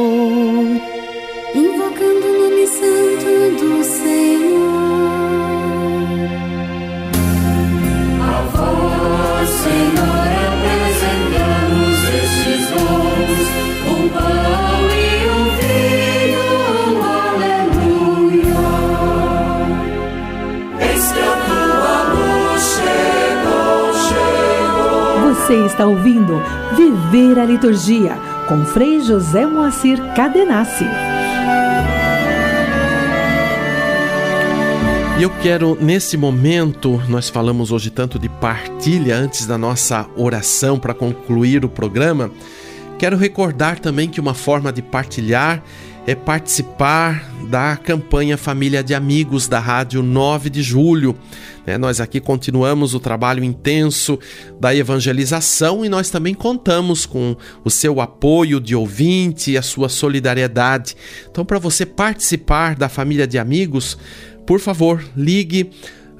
Você 25.54 25.66
está 25.66 25.86
ouvindo 25.86 26.42
Viver 26.76 27.38
a 27.38 27.44
Liturgia 27.44 28.16
com 28.48 28.64
Frei 28.66 28.98
José 28.98 29.46
Moacir 29.46 30.00
Cadenassi. 30.12 30.84
E 35.16 35.22
eu 35.22 35.30
quero, 35.40 35.78
nesse 35.80 36.16
momento, 36.16 37.00
nós 37.08 37.28
falamos 37.28 37.70
hoje 37.70 37.88
tanto 37.88 38.18
de 38.18 38.28
partilha 38.28 39.16
antes 39.16 39.46
da 39.46 39.56
nossa 39.56 40.08
oração 40.16 40.76
para 40.76 40.92
concluir 40.92 41.64
o 41.64 41.68
programa. 41.68 42.32
Quero 42.98 43.16
recordar 43.16 43.78
também 43.78 44.08
que 44.08 44.20
uma 44.20 44.34
forma 44.34 44.72
de 44.72 44.82
partilhar 44.82 45.62
é 46.06 46.14
participar 46.14 47.32
da 47.48 47.76
campanha 47.76 48.36
Família 48.36 48.82
de 48.82 48.94
Amigos 48.94 49.48
da 49.48 49.58
Rádio 49.58 50.02
9 50.02 50.50
de 50.50 50.62
Julho. 50.62 51.16
É, 51.66 51.78
nós 51.78 51.98
aqui 51.98 52.20
continuamos 52.20 52.94
o 52.94 53.00
trabalho 53.00 53.42
intenso 53.42 54.18
da 54.60 54.74
evangelização 54.74 55.82
e 55.82 55.88
nós 55.88 56.10
também 56.10 56.34
contamos 56.34 57.06
com 57.06 57.34
o 57.64 57.70
seu 57.70 58.02
apoio 58.02 58.60
de 58.60 58.76
ouvinte 58.76 59.52
e 59.52 59.56
a 59.56 59.62
sua 59.62 59.88
solidariedade. 59.88 60.94
Então, 61.30 61.44
para 61.44 61.58
você 61.58 61.86
participar 61.86 62.74
da 62.74 62.88
Família 62.88 63.26
de 63.26 63.38
Amigos, 63.38 63.96
por 64.46 64.60
favor, 64.60 65.02
ligue 65.16 65.70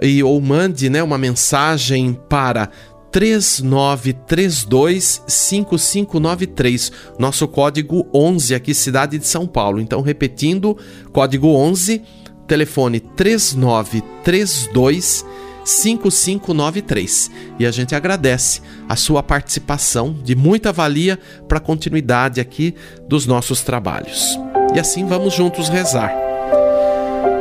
e, 0.01 0.23
ou 0.23 0.41
mande 0.41 0.89
né, 0.89 1.03
uma 1.03 1.19
mensagem 1.19 2.19
para 2.29 2.71
3932 3.15 5.23
5593, 5.25 6.91
nosso 7.17 7.47
código 7.47 8.09
11 8.13 8.57
aqui 8.57 8.75
cidade 8.75 9.17
de 9.19 9.27
São 9.29 9.47
Paulo. 9.47 9.81
Então 9.81 10.01
repetindo, 10.01 10.77
código 11.13 11.55
11, 11.55 12.03
telefone 12.49 12.99
3932 12.99 15.25
5593. 15.65 17.31
E 17.57 17.65
a 17.65 17.71
gente 17.71 17.95
agradece 17.95 18.61
a 18.89 18.97
sua 18.97 19.23
participação 19.23 20.13
de 20.25 20.35
muita 20.35 20.73
valia 20.73 21.17
para 21.47 21.59
a 21.59 21.61
continuidade 21.61 22.41
aqui 22.41 22.75
dos 23.09 23.27
nossos 23.27 23.63
trabalhos. 23.63 24.37
E 24.75 24.81
assim 24.81 25.07
vamos 25.07 25.35
juntos 25.35 25.69
rezar. 25.69 26.24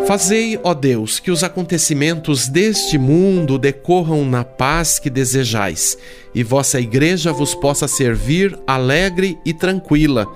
Fazei, 0.06 0.60
ó 0.63 0.74
Deus, 0.74 1.20
que 1.20 1.32
os 1.32 1.46
acontecimentos 1.46 2.50
deste 2.50 2.98
mundo 2.98 3.58
decorram 3.58 4.26
na 4.26 4.44
paz 4.44 5.00
que 5.00 5.10
desejais, 5.10 5.98
e 6.36 6.44
vossa 6.44 6.80
Igreja 6.80 7.32
vos 7.32 7.56
possa 7.56 7.88
servir 7.88 8.60
alegre 8.68 9.38
e 9.46 9.54
tranquila. 9.54 10.28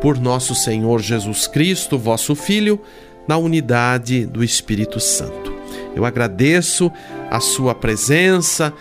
Por 0.00 0.18
nosso 0.18 0.52
Senhor 0.54 1.00
Jesus 1.00 1.46
Cristo, 1.46 1.96
vosso 1.96 2.34
Filho, 2.34 2.80
na 3.26 3.36
unidade 3.36 4.26
do 4.26 4.42
Espírito 4.42 4.98
Santo. 4.98 5.54
Eu 5.94 6.04
agradeço 6.04 6.90
a 7.30 7.38
sua 7.38 7.72
presença, 7.72 8.72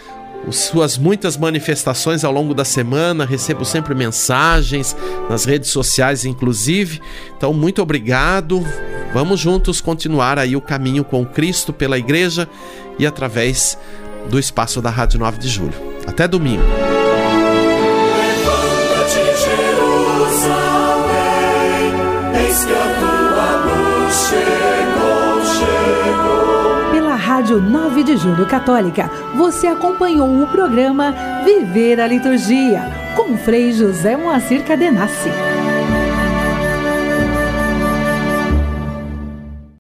suas 0.52 0.98
muitas 0.98 1.38
manifestações 1.38 2.24
ao 2.24 2.32
longo 2.32 2.54
da 2.54 2.66
semana, 2.66 3.26
recebo 3.26 3.64
sempre 3.64 3.96
mensagens 3.96 4.96
nas 5.30 5.46
redes 5.46 5.70
sociais, 5.70 6.26
inclusive. 6.26 7.02
Então, 7.36 7.54
muito 7.54 7.82
obrigado. 7.82 8.66
Vamos 9.14 9.40
juntos 9.40 9.80
continuar 9.80 10.40
aí 10.40 10.56
o 10.56 10.62
caminho 10.62 11.04
com 11.04 11.26
Cristo 11.26 11.72
pela 11.72 11.98
igreja 11.98 12.50
e 12.98 13.06
através 13.06 13.78
do 14.30 14.40
espaço 14.40 14.82
da 14.82 14.90
Rádio 14.90 15.20
9 15.20 15.38
de 15.38 15.48
Julho. 15.48 15.74
Até 16.08 16.28
domingo. 16.28 16.64
Pela 26.92 27.16
Rádio 27.16 27.62
9 27.62 28.04
de 28.04 28.18
Julho 28.18 28.46
Católica, 28.46 29.10
você 29.36 29.68
acompanhou 29.68 30.42
o 30.42 30.48
programa 30.48 31.14
Viver 31.44 32.00
a 32.00 32.08
Liturgia 32.08 32.82
com 33.16 33.38
Frei 33.38 33.72
José 33.74 34.16
Moacir 34.16 34.64
Cadenassi. 34.64 35.30